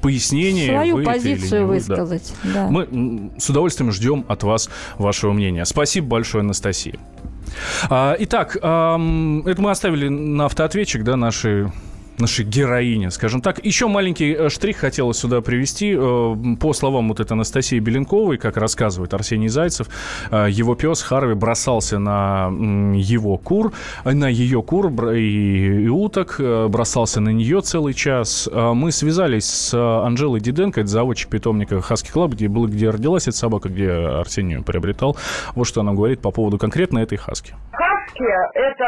пояснения. 0.01 0.69
Свою 0.69 0.97
вы 0.97 1.03
позицию 1.03 1.67
высказать. 1.67 2.33
Да. 2.45 2.53
Да. 2.53 2.69
Мы 2.69 3.33
с 3.39 3.51
удовольствием 3.51 3.91
ждем 3.91 4.25
от 4.29 4.45
вас 4.45 4.71
вашего 4.97 5.33
мнения. 5.33 5.65
Спасибо 5.65 6.07
большое, 6.07 6.43
Анастасия. 6.43 6.99
А, 7.91 8.17
итак, 8.19 8.57
это 8.57 8.97
мы 8.99 9.71
оставили 9.71 10.09
на 10.09 10.47
автоответчик, 10.47 11.03
да, 11.03 11.17
наши 11.17 11.73
нашей 12.19 12.45
героине, 12.45 13.11
скажем 13.11 13.41
так. 13.41 13.65
Еще 13.65 13.87
маленький 13.89 14.33
э, 14.33 14.49
штрих 14.49 14.79
хотелось 14.79 15.19
сюда 15.19 15.41
привести. 15.41 15.95
Э, 15.97 16.37
по 16.61 16.73
словам 16.73 17.09
вот 17.09 17.21
этой 17.21 17.33
Анастасии 17.33 17.79
Беленковой, 17.79 18.39
как 18.39 18.57
рассказывает 18.57 19.15
Арсений 19.15 19.49
Зайцев, 19.49 19.89
э, 20.31 20.49
его 20.51 20.75
пес 20.75 21.03
Харви 21.03 21.35
бросался 21.35 21.99
на 21.99 22.51
его 22.95 23.37
кур, 23.39 23.73
на 24.05 24.29
ее 24.29 24.63
кур 24.63 25.11
и, 25.11 25.89
уток, 25.89 26.41
бросался 26.69 27.21
на 27.21 27.31
нее 27.31 27.61
целый 27.61 27.95
час. 27.95 28.49
Мы 28.53 28.93
связались 28.93 29.47
с 29.47 29.75
Анжелой 29.75 30.41
Диденко, 30.41 30.81
это 30.81 30.89
заводчик 30.89 31.29
питомника 31.29 31.81
Husky 31.81 32.11
Club, 32.11 32.33
где 32.33 32.49
было, 32.49 32.67
где 32.67 32.91
родилась 32.91 33.29
эта 33.29 33.37
собака, 33.37 33.69
где 33.69 33.91
Арсений 33.91 34.63
приобретал. 34.63 35.17
Вот 35.55 35.67
что 35.67 35.81
она 35.81 35.93
говорит 35.93 36.21
по 36.21 36.31
поводу 36.31 36.59
конкретно 36.59 36.99
этой 36.99 37.19
хаски. 37.19 37.55
Хаски– 37.73 37.92
это 38.21 38.85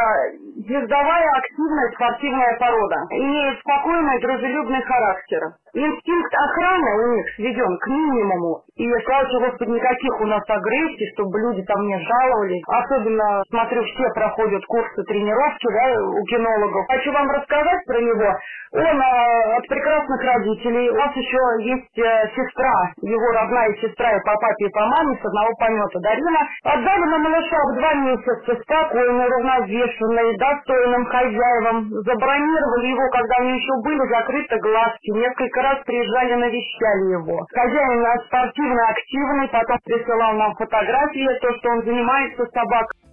ездовая 0.56 1.30
активная 1.38 1.90
спортивная 1.92 2.56
порода. 2.58 2.96
Имеет 3.10 3.58
спокойный, 3.60 4.20
дружелюбный 4.20 4.82
характер. 4.82 5.40
Инстинкт 5.74 6.34
охраны 6.34 6.90
у 7.02 7.16
них 7.16 7.26
сведен 7.34 7.78
к 7.78 7.86
минимуму. 7.88 8.62
И, 8.76 8.88
слава 9.04 9.26
тебе, 9.26 9.50
Господи, 9.50 9.70
никаких 9.70 10.20
у 10.20 10.26
нас 10.26 10.42
агрессий, 10.46 11.10
чтобы 11.14 11.38
люди 11.40 11.62
там 11.62 11.86
не 11.86 11.98
жаловались. 11.98 12.62
Особенно, 12.68 13.42
смотрю, 13.50 13.82
все 13.82 14.08
проходят 14.14 14.64
курсы 14.66 15.02
тренировки, 15.02 15.66
да, 15.72 16.02
у 16.02 16.24
кинологов. 16.26 16.86
Хочу 16.86 17.12
вам 17.12 17.28
рассказать 17.30 17.84
про 17.86 18.00
него. 18.00 18.38
Он 18.74 19.00
э, 19.00 19.56
от 19.56 19.66
прекрасных 19.68 20.20
родителей. 20.22 20.90
У 20.90 20.94
нас 20.94 21.14
еще 21.14 21.38
есть 21.62 21.98
э, 21.98 22.28
сестра, 22.34 22.90
его 23.02 23.32
родная 23.32 23.72
сестра 23.74 24.12
и 24.12 24.20
по 24.24 24.34
папе, 24.34 24.66
и 24.66 24.70
по 24.70 24.86
маме 24.86 25.18
с 25.20 25.24
одного 25.24 25.54
помета. 25.58 26.00
Дарина 26.00 26.40
отдали 26.64 27.04
на 27.04 27.18
малыша 27.18 27.56
в 27.70 27.74
два 27.78 27.94
месяца 27.94 28.62
спокойно, 28.62 29.13
уравновешенный, 29.20 30.36
достойным 30.38 31.04
хозяевам. 31.06 31.88
Забронировали 31.90 32.86
его, 32.86 33.08
когда 33.10 33.34
они 33.36 33.58
еще 33.58 33.72
были 33.82 34.08
закрыты 34.08 34.58
глазки. 34.58 35.10
Несколько 35.10 35.62
раз 35.62 35.78
приезжали, 35.84 36.34
навещали 36.34 37.12
его. 37.12 37.46
Хозяин 37.52 38.02
наш 38.02 38.24
спортивно 38.26 38.88
активный, 38.88 39.48
потом 39.48 39.78
присылал 39.84 40.32
нам 40.34 40.54
фотографии, 40.56 41.38
то, 41.40 41.54
что 41.58 41.70
он 41.70 41.84
занимается 41.84 42.46
собакой. 42.46 43.03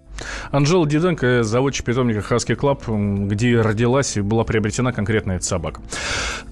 Анжела 0.51 0.87
Диденко, 0.87 1.43
заводчик 1.43 1.85
питомника 1.85 2.21
Husky 2.21 2.55
Club, 2.55 2.83
где 2.87 3.61
родилась 3.61 4.17
и 4.17 4.21
была 4.21 4.43
приобретена 4.43 4.91
конкретно 4.91 5.33
эта 5.33 5.45
собака. 5.45 5.81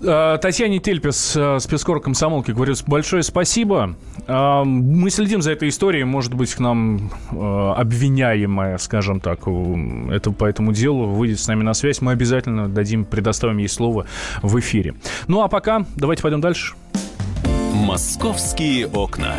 А, 0.05 0.37
Татьяне 0.37 0.79
Тельпес, 0.79 1.37
спецкор 1.59 1.99
комсомолки, 1.99 2.51
говорю 2.51 2.75
большое 2.87 3.23
спасибо. 3.23 3.95
А, 4.27 4.63
мы 4.63 5.09
следим 5.09 5.41
за 5.41 5.51
этой 5.51 5.69
историей. 5.69 6.03
Может 6.03 6.33
быть, 6.33 6.53
к 6.53 6.59
нам 6.59 7.11
обвиняемая, 7.31 8.77
скажем 8.77 9.19
так, 9.19 9.41
это 9.41 10.31
по 10.31 10.45
этому 10.45 10.73
делу 10.73 11.07
выйдет 11.07 11.39
с 11.39 11.47
нами 11.47 11.63
на 11.63 11.73
связь. 11.73 12.01
Мы 12.01 12.11
обязательно 12.11 12.67
дадим, 12.67 13.05
предоставим 13.05 13.57
ей 13.57 13.69
слово 13.69 14.05
в 14.41 14.59
эфире. 14.59 14.95
Ну 15.27 15.41
а 15.41 15.47
пока 15.47 15.85
давайте 15.95 16.21
пойдем 16.21 16.41
дальше. 16.41 16.75
Московские 17.73 18.87
окна. 18.87 19.35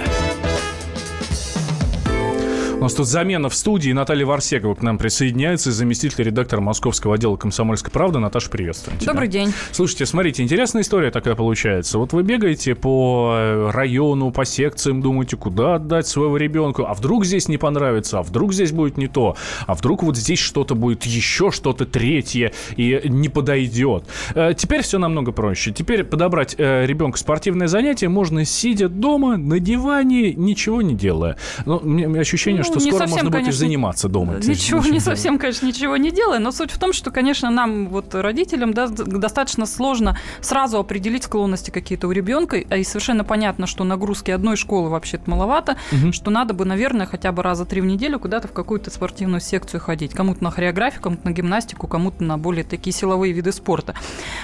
У 2.81 2.83
нас 2.83 2.95
тут 2.95 3.07
замена 3.07 3.51
в 3.51 3.55
студии. 3.55 3.93
Наталья 3.93 4.25
Варсегова 4.25 4.75
к 4.75 4.81
нам 4.81 4.97
присоединяется, 4.97 5.71
заместитель 5.71 6.25
редактора 6.25 6.63
московского 6.63 7.17
отдела 7.17 7.37
«Комсомольской 7.37 7.93
правды». 7.93 8.21
Наташа, 8.21 8.49
приветствуем 8.49 8.99
тебя. 8.99 9.13
Добрый 9.13 9.29
день. 9.29 9.53
Слушайте, 9.71 10.07
смотрите, 10.07 10.43
интересная 10.43 10.81
история 10.81 11.11
такая 11.11 11.35
получается. 11.35 11.99
Вот 11.99 12.15
вы 12.15 12.23
бегаете 12.23 12.75
по 12.75 13.35
э, 13.35 13.71
району, 13.71 14.31
по 14.31 14.47
секциям, 14.47 15.03
думаете, 15.03 15.37
куда 15.37 15.75
отдать 15.75 16.07
своего 16.07 16.39
ребенка, 16.39 16.85
а 16.87 16.95
вдруг 16.95 17.27
здесь 17.27 17.49
не 17.49 17.59
понравится, 17.59 18.21
а 18.21 18.23
вдруг 18.23 18.55
здесь 18.55 18.73
будет 18.73 18.97
не 18.97 19.09
то, 19.09 19.37
а 19.67 19.75
вдруг 19.75 20.03
вот 20.03 20.17
здесь 20.17 20.39
что-то 20.39 20.75
будет 20.75 21.05
еще 21.05 21.51
что-то 21.51 21.85
третье 21.85 22.51
и 22.77 23.03
не 23.05 23.29
подойдет. 23.29 24.05
Э, 24.35 24.55
теперь 24.57 24.81
все 24.81 24.99
намного 24.99 25.33
проще. 25.33 25.71
Теперь 25.71 26.03
подобрать 26.03 26.55
э, 26.57 26.87
ребенка 26.87 27.19
спортивное 27.19 27.67
занятие 27.67 28.09
можно 28.09 28.47
сидя 28.47 28.89
дома 28.89 29.37
на 29.37 29.61
диване, 29.61 30.33
ничего 30.33 30.81
не 30.81 30.95
делая. 30.95 31.37
Но 31.67 31.77
у 31.77 31.87
меня 31.87 32.19
ощущение, 32.19 32.70
что 32.71 32.81
скоро 32.81 32.99
совсем, 32.99 33.11
можно 33.11 33.31
будет 33.31 33.41
конечно, 33.41 33.59
заниматься 33.59 34.09
дома. 34.09 34.35
Ничего, 34.43 34.81
не 34.81 35.01
совсем, 35.01 35.39
конечно, 35.39 35.67
ничего 35.67 35.97
не 35.97 36.11
делая, 36.11 36.39
но 36.39 36.53
суть 36.53 36.71
в 36.71 36.79
том, 36.79 36.93
что, 36.93 37.11
конечно, 37.11 37.51
нам, 37.51 37.89
вот 37.89 38.15
родителям, 38.15 38.73
да, 38.75 38.89
достаточно 38.89 39.67
сложно 39.67 40.17
сразу 40.41 40.79
определить 40.79 41.25
склонности 41.25 41.71
какие-то 41.71 42.09
у 42.09 42.13
ребенка, 42.13 42.63
а 42.69 42.77
и 42.77 42.85
совершенно 42.85 43.25
понятно, 43.25 43.67
что 43.67 43.85
нагрузки 43.85 44.31
одной 44.31 44.57
школы 44.57 44.89
вообще-то 44.89 45.31
маловато, 45.31 45.77
угу. 45.93 46.13
что 46.13 46.31
надо 46.31 46.55
бы, 46.55 46.65
наверное, 46.65 47.07
хотя 47.07 47.33
бы 47.33 47.43
раза 47.43 47.65
три 47.65 47.81
в 47.81 47.87
неделю 47.87 48.19
куда-то 48.19 48.49
в 48.49 48.53
какую-то 48.53 48.91
спортивную 48.91 49.41
секцию 49.41 49.81
ходить. 49.81 50.13
Кому-то 50.13 50.43
на 50.45 50.51
хореографию, 50.51 51.03
кому-то 51.03 51.27
на 51.27 51.33
гимнастику, 51.33 51.87
кому-то 51.87 52.23
на 52.25 52.39
более 52.39 52.65
такие 52.65 52.93
силовые 52.93 53.33
виды 53.33 53.53
спорта. 53.53 53.95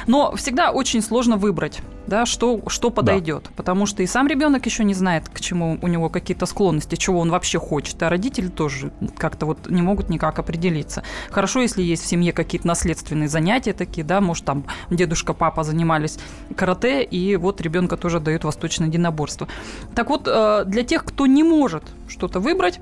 Но 0.07 0.35
всегда 0.37 0.71
очень 0.71 1.03
сложно 1.03 1.37
выбрать, 1.37 1.81
да, 2.07 2.27
что, 2.27 2.61
что 2.69 2.91
подойдет, 2.91 3.45
да. 3.45 3.51
потому 3.57 3.87
что 3.87 4.03
и 4.03 4.07
сам 4.07 4.27
ребенок 4.27 4.67
еще 4.67 4.85
не 4.85 4.95
знает, 4.95 5.29
к 5.29 5.41
чему 5.41 5.79
у 5.83 5.87
него 5.87 6.09
какие-то 6.09 6.47
склонности, 6.47 6.97
чего 6.97 7.21
он 7.21 7.31
вообще 7.31 7.59
хочет, 7.59 8.03
а 8.03 8.09
родители 8.09 8.49
тоже 8.49 8.93
как-то 9.17 9.47
вот 9.47 9.69
не 9.69 9.83
могут 9.83 10.09
никак 10.09 10.39
определиться. 10.39 11.03
Хорошо, 11.31 11.61
если 11.61 11.83
есть 11.83 12.05
в 12.05 12.07
семье 12.07 12.33
какие-то 12.33 12.67
наследственные 12.67 13.29
занятия 13.29 13.73
такие, 13.73 14.05
да, 14.05 14.21
может, 14.21 14.45
там 14.45 14.65
дедушка, 14.91 15.33
папа 15.33 15.65
занимались 15.65 16.19
карате, 16.57 17.03
и 17.03 17.37
вот 17.37 17.61
ребенка 17.61 17.97
тоже 17.97 18.21
дают 18.21 18.45
восточное 18.45 18.89
единоборство. 18.89 19.49
Так 19.95 20.11
вот, 20.11 20.27
э, 20.27 20.65
для 20.67 20.83
тех, 20.83 21.05
кто 21.05 21.27
не 21.27 21.43
может 21.43 21.85
что-то 22.09 22.41
выбрать, 22.41 22.81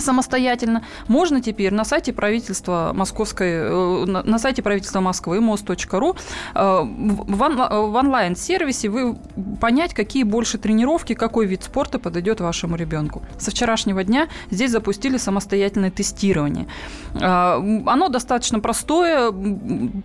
самостоятельно. 0.00 0.84
Можно 1.08 1.40
теперь 1.40 1.72
на 1.72 1.84
сайте 1.84 2.12
правительства 2.12 2.92
Московской, 2.94 3.50
э, 3.50 4.04
на 4.06 4.38
сайте 4.38 4.62
правительства 4.62 5.00
Москвы 5.00 5.40
мост.ру 5.40 6.16
э, 6.54 6.80
в 6.84 7.96
онлайн-сервисе 7.96 8.88
вы 8.88 9.16
понять, 9.60 9.94
какие 9.94 10.24
больше 10.24 10.58
тренировки, 10.58 11.14
какой 11.14 11.46
вид 11.46 11.62
спорта 11.62 11.98
подойдет 11.98 12.40
вашему 12.40 12.76
ребенку. 12.76 13.22
Со 13.38 13.50
вчерашнего 13.50 14.04
дня 14.04 14.28
здесь 14.50 14.70
запустили 14.70 15.16
самостоятельное 15.16 15.90
тестирование. 15.90 16.66
Э, 17.14 17.56
оно 17.86 18.08
достаточно 18.08 18.60
простое, 18.60 19.32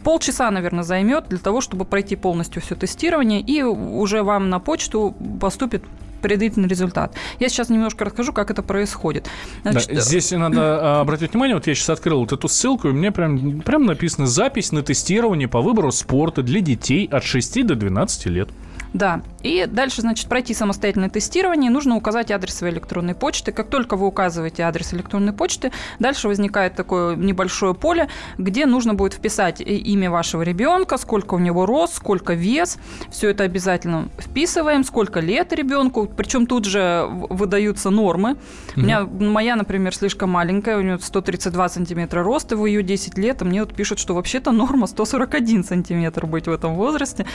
полчаса, 0.03 0.51
наверное, 0.51 0.83
займет 0.83 1.27
для 1.29 1.39
того, 1.39 1.61
чтобы 1.61 1.85
пройти 1.85 2.15
полностью 2.15 2.61
все 2.61 2.75
тестирование, 2.75 3.41
и 3.41 3.63
уже 3.63 4.23
вам 4.23 4.49
на 4.49 4.59
почту 4.59 5.15
поступит 5.39 5.83
предварительный 6.19 6.67
результат. 6.67 7.15
Я 7.39 7.49
сейчас 7.49 7.69
немножко 7.69 8.05
расскажу, 8.05 8.33
как 8.33 8.51
это 8.51 8.61
происходит. 8.63 9.27
Значит, 9.63 9.93
да, 9.93 10.01
здесь 10.01 10.31
надо 10.31 10.57
а, 10.59 11.01
обратить 11.01 11.31
внимание, 11.31 11.55
вот 11.55 11.67
я 11.67 11.75
сейчас 11.75 11.89
открыл 11.89 12.19
вот 12.19 12.31
эту 12.31 12.47
ссылку, 12.47 12.89
и 12.89 12.91
меня 12.91 13.11
прям, 13.11 13.61
прям 13.61 13.85
написано 13.85 14.27
«Запись 14.27 14.71
на 14.71 14.81
тестирование 14.81 15.47
по 15.47 15.61
выбору 15.61 15.91
спорта 15.91 16.43
для 16.43 16.61
детей 16.61 17.07
от 17.11 17.23
6 17.23 17.65
до 17.65 17.75
12 17.75 18.25
лет». 18.27 18.49
Да. 18.93 19.21
И 19.43 19.65
дальше, 19.65 20.01
значит, 20.01 20.27
пройти 20.27 20.53
самостоятельное 20.53 21.09
тестирование. 21.09 21.71
Нужно 21.71 21.95
указать 21.95 22.31
адрес 22.31 22.55
своей 22.55 22.73
электронной 22.73 23.15
почты. 23.15 23.51
Как 23.51 23.69
только 23.69 23.95
вы 23.95 24.07
указываете 24.07 24.63
адрес 24.63 24.93
электронной 24.93 25.31
почты, 25.31 25.71
дальше 25.99 26.27
возникает 26.27 26.75
такое 26.75 27.15
небольшое 27.15 27.73
поле, 27.73 28.09
где 28.37 28.65
нужно 28.65 28.95
будет 28.95 29.13
вписать 29.13 29.61
имя 29.61 30.11
вашего 30.11 30.41
ребенка, 30.41 30.97
сколько 30.97 31.35
у 31.35 31.39
него 31.39 31.65
рост, 31.65 31.95
сколько 31.95 32.33
вес. 32.33 32.77
Все 33.11 33.29
это 33.29 33.43
обязательно 33.43 34.09
вписываем, 34.19 34.83
сколько 34.83 35.19
лет 35.19 35.53
ребенку. 35.53 36.05
Причем 36.05 36.45
тут 36.45 36.65
же 36.65 37.07
выдаются 37.09 37.89
нормы. 37.89 38.31
Угу. 38.31 38.39
У 38.75 38.79
меня 38.81 39.03
моя, 39.05 39.55
например, 39.55 39.95
слишком 39.95 40.31
маленькая, 40.31 40.77
у 40.77 40.81
нее 40.81 40.99
132 40.99 41.69
сантиметра 41.69 42.23
роста, 42.23 42.57
в 42.57 42.65
ее 42.65 42.83
10 42.83 43.17
лет, 43.17 43.41
а 43.41 43.45
мне 43.45 43.61
вот 43.61 43.73
пишут, 43.73 43.99
что 43.99 44.15
вообще-то 44.15 44.51
норма 44.51 44.87
141 44.87 45.63
сантиметр 45.63 46.25
быть 46.25 46.47
в 46.47 46.51
этом 46.51 46.75
возрасте. 46.75 47.25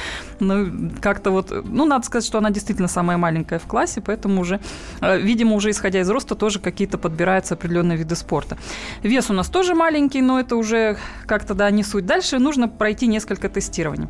Ну, 0.41 0.91
как-то 1.01 1.31
вот 1.31 1.44
вот, 1.51 1.65
ну, 1.65 1.85
надо 1.85 2.05
сказать, 2.07 2.25
что 2.25 2.39
она 2.39 2.51
действительно 2.51 2.89
самая 2.89 3.17
маленькая 3.17 3.59
в 3.59 3.67
классе, 3.67 4.01
поэтому 4.01 4.41
уже, 4.41 4.61
э, 5.01 5.19
видимо, 5.19 5.57
уже 5.57 5.71
исходя 5.71 6.01
из 6.01 6.11
роста 6.11 6.35
тоже 6.35 6.59
какие-то 6.59 6.99
подбираются 6.99 7.55
определенные 7.55 7.99
виды 7.99 8.17
спорта. 8.17 8.57
Вес 9.03 9.31
у 9.31 9.33
нас 9.33 9.49
тоже 9.49 9.75
маленький, 9.75 10.23
но 10.23 10.41
это 10.41 10.57
уже 10.57 10.97
как-то, 11.27 11.55
да, 11.55 11.71
не 11.71 11.83
суть. 11.83 12.07
Дальше 12.07 12.39
нужно 12.39 12.69
пройти 12.69 13.07
несколько 13.07 13.49
тестирований. 13.49 14.09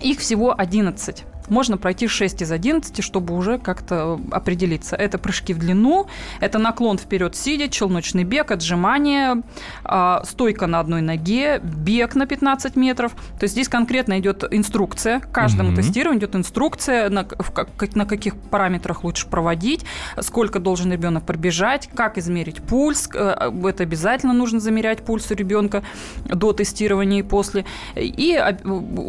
Их 0.00 0.18
всего 0.18 0.54
11 0.56 1.24
можно 1.52 1.76
пройти 1.76 2.08
6 2.08 2.42
из 2.42 2.50
11, 2.50 3.04
чтобы 3.04 3.36
уже 3.36 3.58
как-то 3.58 4.18
определиться. 4.32 4.96
Это 4.96 5.18
прыжки 5.18 5.52
в 5.52 5.58
длину, 5.58 6.06
это 6.40 6.58
наклон 6.58 6.98
вперед 6.98 7.36
сидя, 7.36 7.68
челночный 7.68 8.24
бег, 8.24 8.50
отжимание, 8.50 9.42
а, 9.84 10.24
стойка 10.24 10.66
на 10.66 10.80
одной 10.80 11.02
ноге, 11.02 11.60
бег 11.62 12.14
на 12.14 12.26
15 12.26 12.74
метров. 12.76 13.12
То 13.38 13.44
есть 13.44 13.52
здесь 13.52 13.68
конкретно 13.68 14.18
идет 14.18 14.44
инструкция. 14.50 15.20
К 15.20 15.30
каждому 15.30 15.68
угу. 15.68 15.76
тестированию 15.76 16.20
идет 16.20 16.34
инструкция, 16.34 17.10
на, 17.10 17.24
в, 17.24 17.50
как, 17.52 17.94
на 17.94 18.06
каких 18.06 18.34
параметрах 18.34 19.04
лучше 19.04 19.28
проводить, 19.28 19.84
сколько 20.20 20.58
должен 20.58 20.90
ребенок 20.90 21.24
пробежать, 21.24 21.88
как 21.94 22.16
измерить 22.18 22.62
пульс. 22.62 23.08
Э, 23.14 23.50
это 23.64 23.82
обязательно 23.82 24.32
нужно 24.32 24.58
замерять 24.58 25.04
пульс 25.04 25.30
у 25.30 25.34
ребенка 25.34 25.82
до 26.24 26.52
тестирования 26.54 27.20
и 27.20 27.22
после. 27.22 27.66
И 27.94 28.34
а, 28.34 28.56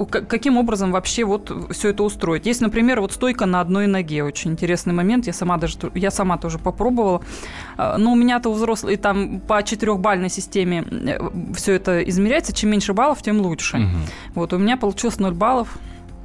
каким 0.06 0.58
образом 0.58 0.92
вообще 0.92 1.24
вот 1.24 1.52
все 1.72 1.90
это 1.90 2.04
устроено 2.04 2.33
строить. 2.34 2.46
Есть, 2.46 2.62
например, 2.62 3.02
вот 3.02 3.12
стойка 3.12 3.46
на 3.46 3.62
одной 3.62 3.88
ноге. 3.88 4.24
Очень 4.24 4.52
интересный 4.52 4.94
момент. 4.94 5.28
Я 5.28 5.34
сама 5.34 5.58
даже 5.58 5.78
я 5.96 6.12
сама 6.12 6.38
тоже 6.38 6.58
попробовала. 6.60 7.22
А, 7.78 7.98
но 7.98 8.12
у 8.12 8.16
меня-то 8.16 8.50
у 8.50 8.54
взрослых 8.54 9.00
там 9.02 9.40
по 9.40 9.62
четырехбальной 9.64 10.30
системе 10.30 10.84
э, 10.90 11.20
все 11.56 11.74
это 11.74 12.02
измеряется. 12.02 12.54
Чем 12.54 12.72
меньше 12.72 12.94
баллов, 12.94 13.22
тем 13.22 13.42
лучше. 13.42 13.78
Угу. 13.78 13.98
Вот 14.36 14.54
у 14.54 14.58
меня 14.58 14.78
получилось 14.78 15.20
0 15.20 15.34
баллов. 15.34 15.78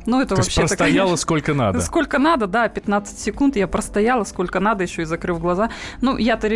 Ну, 0.08 0.22
это 0.22 0.36
вообще 0.36 0.60
простояла 0.60 1.16
сколько 1.16 1.52
надо. 1.52 1.82
Сколько 1.82 2.18
надо, 2.18 2.46
да, 2.46 2.68
15 2.68 3.18
секунд 3.18 3.56
я 3.56 3.66
простояла, 3.68 4.24
сколько 4.24 4.58
надо, 4.58 4.82
еще 4.84 5.02
и 5.02 5.04
закрыв 5.04 5.38
глаза. 5.38 5.68
Ну, 6.00 6.16
я-то, 6.16 6.48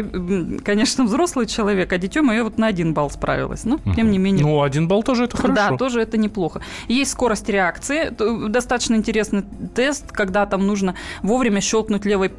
конечно, 0.64 1.04
взрослый 1.04 1.44
человек, 1.44 1.92
а 1.92 1.98
дитё 1.98 2.22
мое 2.22 2.44
вот 2.44 2.56
на 2.56 2.68
один 2.68 2.94
балл 2.94 3.10
справилась. 3.10 3.64
Но, 3.64 3.78
тем 3.94 4.10
не 4.10 4.16
менее... 4.16 4.42
Ну, 4.42 4.62
один 4.62 4.88
балл 4.88 5.02
тоже 5.02 5.24
это 5.24 5.36
хорошо. 5.36 5.54
Да, 5.54 5.76
тоже 5.76 6.00
это 6.00 6.16
неплохо. 6.16 6.62
Есть 6.88 7.10
скорость 7.10 7.46
реакции. 7.50 8.10
Достаточно 8.48 8.94
интересный 8.94 9.44
тест, 9.74 10.10
когда 10.12 10.46
там 10.46 10.66
нужно 10.66 10.94
вовремя 11.22 11.60
щелкнуть 11.60 12.06
левой, 12.06 12.32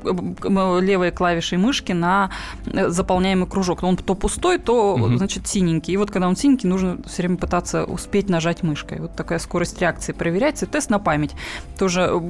левой 0.82 1.12
клавишей 1.12 1.60
мышки 1.60 1.92
на 1.92 2.32
э, 2.66 2.90
заполняемый 2.90 3.48
кружок. 3.48 3.84
Он 3.84 3.98
то 3.98 4.16
пустой, 4.16 4.58
то, 4.58 4.96
угу. 4.96 5.18
значит, 5.18 5.48
синенький. 5.48 5.94
И 5.94 5.98
вот 5.98 6.10
когда 6.10 6.28
он 6.28 6.36
синенький, 6.36 6.68
нужно 6.68 6.98
все 7.06 7.22
время 7.22 7.38
пытаться 7.38 7.84
успеть 7.86 8.30
нажать 8.30 8.64
мышкой. 8.64 9.00
Вот 9.00 9.16
такая 9.16 9.38
скорость 9.38 9.80
реакции 9.80 10.12
проверяется. 10.12 10.66
Тест 10.66 10.90
на 10.90 11.03
память. 11.04 11.36
Тоже 11.78 12.02
э, 12.10 12.22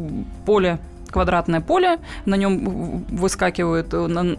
поле 0.46 0.80
квадратное 1.14 1.62
поле, 1.62 2.00
на 2.26 2.36
нем 2.36 3.06
выскакивают 3.10 3.94
э, 3.94 4.38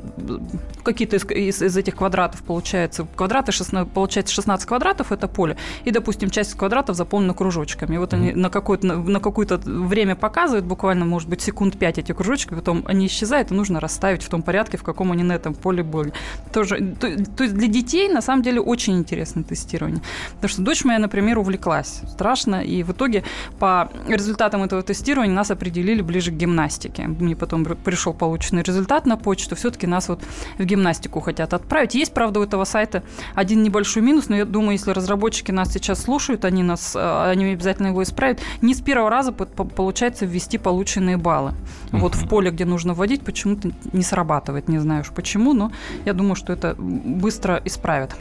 какие-то 0.83 1.17
из, 1.17 1.25
из, 1.31 1.63
из 1.63 1.77
этих 1.77 1.95
квадратов, 1.97 2.43
получается, 2.43 3.07
квадраты, 3.17 3.53
16, 3.53 3.91
получается 3.93 4.35
16 4.35 4.67
квадратов, 4.67 5.13
это 5.13 5.29
поле, 5.29 5.57
и, 5.85 5.91
допустим, 5.93 6.31
часть 6.31 6.55
квадратов 6.55 6.97
заполнена 6.97 7.33
кружочками. 7.33 7.95
И 7.95 7.99
вот 7.99 8.13
они 8.13 8.33
на, 8.33 8.51
какое-то, 8.51 8.87
на, 8.87 8.97
на 8.97 9.21
какое-то 9.21 9.57
время 9.57 10.17
показывают, 10.17 10.65
буквально, 10.65 11.05
может 11.05 11.29
быть, 11.29 11.41
секунд 11.41 11.79
5 11.79 11.99
эти 11.99 12.13
кружочки, 12.13 12.55
потом 12.55 12.83
они 12.87 13.07
исчезают, 13.07 13.53
и 13.53 13.55
нужно 13.55 13.81
расставить 13.81 14.23
в 14.23 14.29
том 14.29 14.43
порядке, 14.43 14.77
в 14.77 14.83
каком 14.83 15.13
они 15.13 15.23
на 15.23 15.33
этом 15.33 15.55
поле 15.55 15.83
были. 15.83 16.13
Тоже, 16.53 16.95
то, 17.01 17.09
то 17.37 17.45
есть 17.45 17.55
для 17.55 17.69
детей, 17.69 18.09
на 18.09 18.21
самом 18.21 18.43
деле, 18.43 18.61
очень 18.61 18.99
интересное 18.99 19.45
тестирование. 19.45 20.03
Потому 20.35 20.49
что 20.49 20.63
дочь 20.63 20.85
моя, 20.85 20.99
например, 20.99 21.39
увлеклась 21.39 22.03
страшно, 22.09 22.63
и 22.65 22.83
в 22.83 22.91
итоге 22.91 23.23
по 23.59 23.89
результатам 24.09 24.63
этого 24.63 24.83
тестирования 24.83 25.35
нас 25.35 25.51
определили 25.51 26.03
ближе 26.03 26.33
к 26.33 26.35
гимназии 26.35 26.64
гимнастики. 26.65 27.03
Мне 27.03 27.37
потом 27.37 27.65
пришел 27.65 28.15
полученный 28.15 28.63
результат 28.63 29.07
на 29.07 29.17
почту. 29.17 29.55
Все-таки 29.55 29.87
нас 29.87 30.09
вот 30.09 30.23
в 30.59 30.65
гимнастику 30.65 31.21
хотят 31.21 31.55
отправить. 31.55 31.95
Есть, 31.95 32.15
правда, 32.15 32.41
у 32.41 32.43
этого 32.43 32.65
сайта 32.65 33.03
один 33.35 33.63
небольшой 33.63 34.03
минус, 34.03 34.29
но 34.29 34.37
я 34.37 34.45
думаю, 34.45 34.73
если 34.73 34.93
разработчики 34.93 35.53
нас 35.53 35.73
сейчас 35.73 36.03
слушают, 36.03 36.45
они 36.45 36.63
нас, 36.63 36.97
э, 36.97 37.31
они 37.31 37.45
обязательно 37.53 37.89
его 37.89 38.03
исправят. 38.03 38.41
Не 38.63 38.75
с 38.75 38.81
первого 38.81 39.11
раза 39.11 39.33
получается 39.33 40.27
ввести 40.27 40.59
полученные 40.59 41.17
баллы. 41.17 41.51
Uh-huh. 41.91 42.01
Вот 42.01 42.15
в 42.15 42.29
поле, 42.29 42.51
где 42.51 42.65
нужно 42.65 42.95
вводить, 42.95 43.23
почему-то 43.25 43.71
не 43.93 44.03
срабатывает. 44.03 44.69
Не 44.69 44.79
знаю 44.79 45.03
уж 45.03 45.11
почему, 45.11 45.53
но 45.53 45.71
я 46.05 46.13
думаю, 46.13 46.35
что 46.35 46.53
это 46.53 46.75
быстро 46.79 47.61
исправят. 47.65 48.17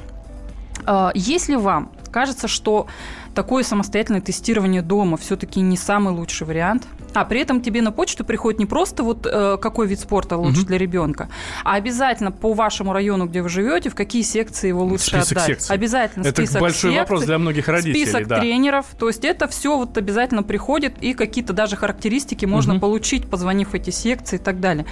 А, 0.86 1.12
если 1.15 1.56
вам 1.56 1.91
кажется, 2.12 2.47
что 2.47 2.88
такое 3.34 3.63
самостоятельное 3.63 4.22
тестирование 4.22 4.82
дома 4.82 5.17
все-таки 5.17 5.62
не 5.62 5.78
самый 5.78 6.13
лучший 6.13 6.48
вариант. 6.48 6.88
А 7.13 7.26
при 7.26 7.41
этом 7.41 7.62
тебе 7.62 7.82
на 7.82 7.91
почту 7.91 8.26
приходит 8.26 8.60
не 8.60 8.65
просто 8.65 9.04
вот 9.04 9.28
э, 9.30 9.58
какой 9.62 9.88
вид 9.88 10.00
спорта 10.00 10.36
лучше 10.36 10.62
угу. 10.62 10.67
для 10.67 10.78
ребенка, 10.80 11.30
а 11.63 11.76
обязательно 11.76 12.32
по 12.32 12.54
вашему 12.54 12.91
району, 12.91 13.28
где 13.28 13.41
вы 13.43 13.50
живете, 13.50 13.89
в 13.89 13.96
какие 13.96 14.24
секции 14.24 14.69
его 14.69 14.84
лучше 14.84 15.08
список 15.08 15.32
отдать. 15.34 15.46
Секций. 15.46 15.76
Обязательно 15.76 16.24
это 16.24 16.41
список 16.41 16.62
большой 16.62 16.91
секций, 16.91 17.00
вопрос 17.00 17.24
для 17.26 17.38
многих 17.38 17.67
родителей. 17.67 18.04
Список 18.06 18.28
да. 18.28 18.39
тренеров. 18.39 18.88
То 18.98 19.08
есть 19.08 19.24
это 19.24 19.48
все 19.48 19.78
вот 19.78 19.96
обязательно 19.98 20.41
приходит, 20.41 20.96
и 21.02 21.13
какие-то 21.13 21.54
даже 21.54 21.76
характеристики 21.76 22.46
можно 22.46 22.74
угу. 22.74 22.82
получить, 22.82 23.30
позвонив 23.30 23.69
в 23.69 23.74
эти 23.76 23.91
секции 23.91 24.38
и 24.38 24.39
так 24.39 24.60
далее. 24.60 24.86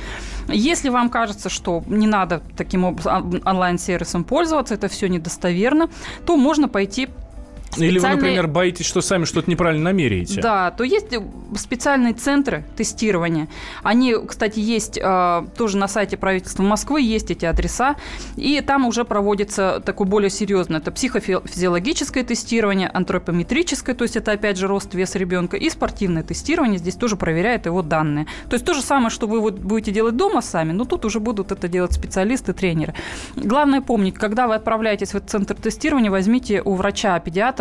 Если 0.48 0.90
вам 0.90 1.10
кажется, 1.10 1.50
что 1.50 1.84
не 1.88 2.08
надо 2.08 2.44
таким 2.56 2.84
образом 2.84 3.42
онлайн-сервисом 3.44 4.24
пользоваться, 4.24 4.76
это 4.76 4.88
все 4.90 5.08
недостоверно, 5.08 5.90
то 6.26 6.38
можно 6.38 6.68
пойти 6.68 7.10
Специальные... 7.72 7.92
Или 7.92 8.00
вы, 8.00 8.10
например, 8.10 8.48
боитесь, 8.48 8.86
что 8.86 9.02
сами 9.02 9.24
что-то 9.24 9.50
неправильно 9.50 9.86
намеряете? 9.86 10.42
Да, 10.42 10.72
то 10.72 10.84
есть 10.84 11.08
специальные 11.56 12.14
центры 12.14 12.66
тестирования. 12.76 13.48
Они, 13.82 14.14
кстати, 14.28 14.60
есть 14.60 15.00
э, 15.02 15.46
тоже 15.58 15.78
на 15.78 15.88
сайте 15.88 16.18
правительства 16.18 16.64
Москвы, 16.64 17.02
есть 17.02 17.32
эти 17.32 17.46
адреса. 17.46 17.96
И 18.36 18.60
там 18.62 18.86
уже 18.86 19.06
проводится 19.06 19.82
такое 19.86 20.08
более 20.08 20.30
серьезное. 20.30 20.80
Это 20.80 20.92
психофизиологическое 20.92 22.24
тестирование, 22.24 22.90
антропометрическое, 22.90 23.96
то 23.96 24.04
есть 24.04 24.18
это, 24.18 24.34
опять 24.34 24.58
же, 24.58 24.68
рост, 24.68 24.94
вес 24.94 25.16
ребенка, 25.16 25.56
и 25.56 25.70
спортивное 25.70 26.24
тестирование. 26.24 26.78
Здесь 26.78 26.96
тоже 26.96 27.16
проверяет 27.16 27.68
его 27.68 27.82
данные. 27.82 28.28
То 28.50 28.56
есть 28.56 28.66
то 28.66 28.74
же 28.74 28.82
самое, 28.82 29.10
что 29.10 29.28
вы 29.28 29.40
вот 29.40 29.60
будете 29.60 29.92
делать 29.92 30.18
дома 30.18 30.42
сами, 30.42 30.74
но 30.74 30.84
тут 30.84 31.06
уже 31.06 31.20
будут 31.22 31.52
это 31.54 31.68
делать 31.70 31.94
специалисты, 31.94 32.52
тренеры. 32.52 32.94
Главное 33.36 33.82
помнить, 33.82 34.16
когда 34.16 34.48
вы 34.48 34.56
отправляетесь 34.56 35.12
в 35.12 35.16
этот 35.16 35.30
центр 35.30 35.56
тестирования, 35.56 36.12
возьмите 36.12 36.62
у 36.62 36.76
врача-педиатра 36.76 37.61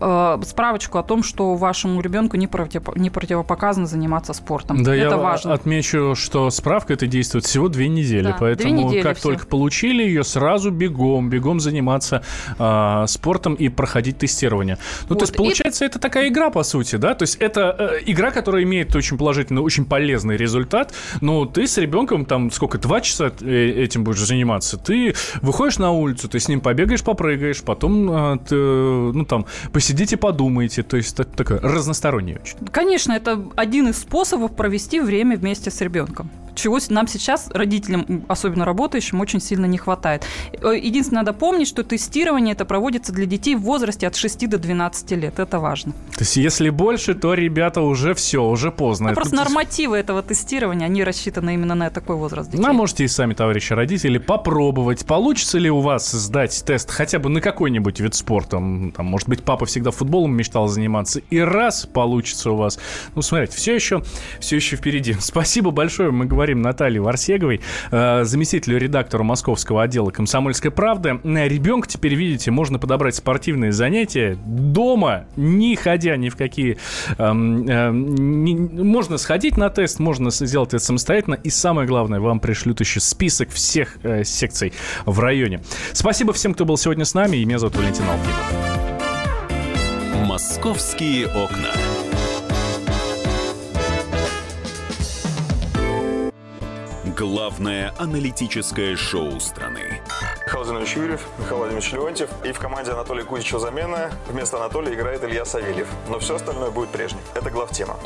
э, 0.00 0.38
справочку 0.44 0.98
о 0.98 1.02
том, 1.02 1.22
что 1.22 1.54
вашему 1.54 2.00
ребенку 2.00 2.36
не, 2.36 2.46
против, 2.46 2.82
не 2.96 3.10
противопоказано 3.10 3.86
заниматься 3.86 4.32
спортом. 4.32 4.82
Да, 4.82 4.94
это 4.94 5.10
я 5.10 5.16
важно. 5.16 5.54
отмечу, 5.54 6.14
что 6.16 6.50
справка 6.50 6.94
это 6.94 7.06
действует 7.06 7.44
всего 7.44 7.68
две 7.68 7.88
недели, 7.88 8.24
да, 8.24 8.36
поэтому 8.38 8.74
две 8.74 8.84
недели 8.84 9.02
как 9.02 9.16
все. 9.16 9.28
только 9.28 9.46
получили 9.46 10.02
ее, 10.02 10.24
сразу 10.24 10.70
бегом, 10.70 11.30
бегом 11.30 11.60
заниматься 11.60 12.22
э, 12.58 13.04
спортом 13.06 13.54
и 13.54 13.68
проходить 13.68 14.18
тестирование. 14.18 14.78
Ну, 15.02 15.08
вот. 15.10 15.18
то 15.18 15.22
есть, 15.24 15.36
получается, 15.36 15.84
и... 15.84 15.88
это 15.88 15.98
такая 15.98 16.28
игра, 16.28 16.50
по 16.50 16.62
сути, 16.62 16.96
да? 16.96 17.14
То 17.14 17.24
есть, 17.24 17.36
это 17.36 17.76
э, 17.78 18.02
игра, 18.06 18.30
которая 18.30 18.62
имеет 18.62 18.94
очень 18.96 19.18
положительный, 19.18 19.62
очень 19.62 19.84
полезный 19.84 20.36
результат, 20.36 20.92
но 21.20 21.44
ты 21.44 21.66
с 21.66 21.78
ребенком 21.78 22.24
там 22.24 22.50
сколько, 22.50 22.78
два 22.78 23.00
часа 23.00 23.32
э, 23.40 23.84
этим 23.84 24.04
будешь 24.04 24.20
заниматься, 24.20 24.76
ты 24.76 25.14
выходишь 25.40 25.78
на 25.78 25.92
улицу, 25.92 26.28
ты 26.28 26.40
с 26.40 26.48
ним 26.48 26.60
побегаешь, 26.60 27.02
попрыгаешь, 27.02 27.62
потом 27.62 28.10
э, 28.10 28.38
ты 28.48 28.56
ну, 29.12 29.24
там, 29.24 29.46
посидите, 29.72 30.16
подумайте. 30.16 30.82
То 30.82 30.96
есть, 30.96 31.18
это 31.18 31.24
такое 31.24 31.60
разностороннее 31.60 32.38
очень. 32.42 32.56
Конечно, 32.70 33.12
это 33.12 33.42
один 33.56 33.88
из 33.88 33.98
способов 33.98 34.54
провести 34.54 35.00
время 35.00 35.36
вместе 35.36 35.70
с 35.70 35.80
ребенком 35.80 36.30
чего 36.54 36.78
нам 36.88 37.06
сейчас, 37.06 37.48
родителям, 37.52 38.24
особенно 38.28 38.64
работающим, 38.64 39.20
очень 39.20 39.40
сильно 39.40 39.66
не 39.66 39.78
хватает. 39.78 40.24
Э, 40.60 40.74
единственное, 40.76 41.22
надо 41.22 41.32
помнить, 41.32 41.68
что 41.68 41.82
тестирование 41.82 42.52
это 42.52 42.64
проводится 42.64 43.12
для 43.12 43.26
детей 43.26 43.54
в 43.54 43.62
возрасте 43.62 44.06
от 44.06 44.16
6 44.16 44.48
до 44.48 44.58
12 44.58 45.12
лет. 45.12 45.38
Это 45.38 45.58
важно. 45.58 45.92
То 45.92 46.20
есть, 46.20 46.36
если 46.36 46.70
больше, 46.70 47.14
то 47.14 47.34
ребята 47.34 47.80
уже 47.80 48.14
все, 48.14 48.44
уже 48.44 48.70
поздно. 48.70 49.10
А 49.10 49.14
просто 49.14 49.34
нормативы 49.34 49.96
этого 49.96 50.22
тестирования, 50.22 50.86
они 50.86 51.04
рассчитаны 51.04 51.54
именно 51.54 51.74
на 51.74 51.90
такой 51.90 52.16
возраст 52.16 52.50
детей. 52.50 52.62
Ну, 52.62 52.72
можете 52.72 53.04
и 53.04 53.08
сами, 53.08 53.34
товарищи 53.34 53.72
родители, 53.72 54.18
попробовать, 54.18 55.06
получится 55.06 55.58
ли 55.58 55.70
у 55.70 55.80
вас 55.80 56.10
сдать 56.10 56.62
тест 56.66 56.90
хотя 56.90 57.18
бы 57.18 57.28
на 57.28 57.40
какой-нибудь 57.40 58.00
вид 58.00 58.14
спорта. 58.14 58.62
Там, 58.94 59.06
может 59.06 59.28
быть, 59.28 59.42
папа 59.42 59.66
всегда 59.66 59.90
футболом 59.90 60.34
мечтал 60.34 60.68
заниматься, 60.68 61.20
и 61.30 61.38
раз 61.38 61.86
получится 61.86 62.50
у 62.50 62.56
вас. 62.56 62.78
Ну, 63.14 63.22
смотрите, 63.22 63.56
все 63.56 63.74
еще, 63.74 64.02
все 64.40 64.56
еще 64.56 64.76
впереди. 64.76 65.14
Спасибо 65.20 65.70
большое. 65.70 66.10
Мы 66.10 66.26
говорим 66.26 66.62
Наталье 66.62 67.00
Варсеговой, 67.00 67.60
э, 67.90 68.24
заместителю 68.24 68.78
редактора 68.78 69.22
московского 69.22 69.82
отдела 69.82 70.10
«Комсомольской 70.10 70.70
правды». 70.70 71.20
Ребенка 71.24 71.88
теперь, 71.88 72.14
видите, 72.14 72.50
можно 72.50 72.78
подобрать 72.78 73.14
спортивные 73.14 73.72
занятия 73.72 74.38
дома, 74.44 75.26
не 75.36 75.76
ходя 75.76 76.16
ни 76.16 76.28
в 76.28 76.36
какие... 76.36 76.78
Эм, 77.18 77.68
эм, 77.68 78.88
можно 78.88 79.18
сходить 79.18 79.56
на 79.56 79.70
тест, 79.70 79.98
можно 79.98 80.30
сделать 80.30 80.74
это 80.74 80.84
самостоятельно. 80.84 81.34
И 81.34 81.50
самое 81.50 81.86
главное, 81.86 82.20
вам 82.20 82.40
пришлют 82.40 82.80
еще 82.80 83.00
список 83.00 83.50
всех 83.50 83.98
э, 84.02 84.24
секций 84.24 84.72
в 85.06 85.18
районе. 85.20 85.60
Спасибо 85.92 86.32
всем, 86.32 86.54
кто 86.54 86.64
был 86.64 86.76
сегодня 86.76 87.04
с 87.04 87.14
нами. 87.14 87.38
И 87.38 87.44
меня 87.44 87.58
зовут 87.58 87.76
Валентин 87.76 88.04
Алфимов. 88.04 88.81
«Московские 90.22 91.26
окна». 91.26 91.72
Главное 97.16 97.92
аналитическое 97.98 98.94
шоу 98.94 99.40
страны. 99.40 100.00
Михаил 100.46 100.64
Зинович 100.64 100.96
Юрьев, 100.96 101.26
Михаил 101.38 101.56
Владимирович 101.56 101.92
Леонтьев. 101.92 102.30
И 102.44 102.52
в 102.52 102.58
команде 102.60 102.92
Анатолия 102.92 103.24
Кузичева 103.24 103.58
замена. 103.58 104.12
Вместо 104.28 104.58
Анатолия 104.58 104.94
играет 104.94 105.24
Илья 105.24 105.44
Савельев. 105.44 105.88
Но 106.08 106.20
все 106.20 106.36
остальное 106.36 106.70
будет 106.70 106.90
прежним. 106.90 107.20
Это 107.34 107.50
главтема. 107.50 107.96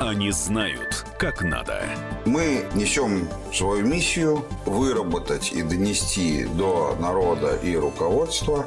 Они 0.00 0.32
знают, 0.32 1.06
как 1.18 1.42
надо. 1.42 1.84
Мы 2.24 2.66
несем 2.74 3.28
свою 3.52 3.86
миссию 3.86 4.44
выработать 4.66 5.52
и 5.52 5.62
донести 5.62 6.44
до 6.44 6.96
народа 6.98 7.56
и 7.56 7.76
руководства 7.76 8.66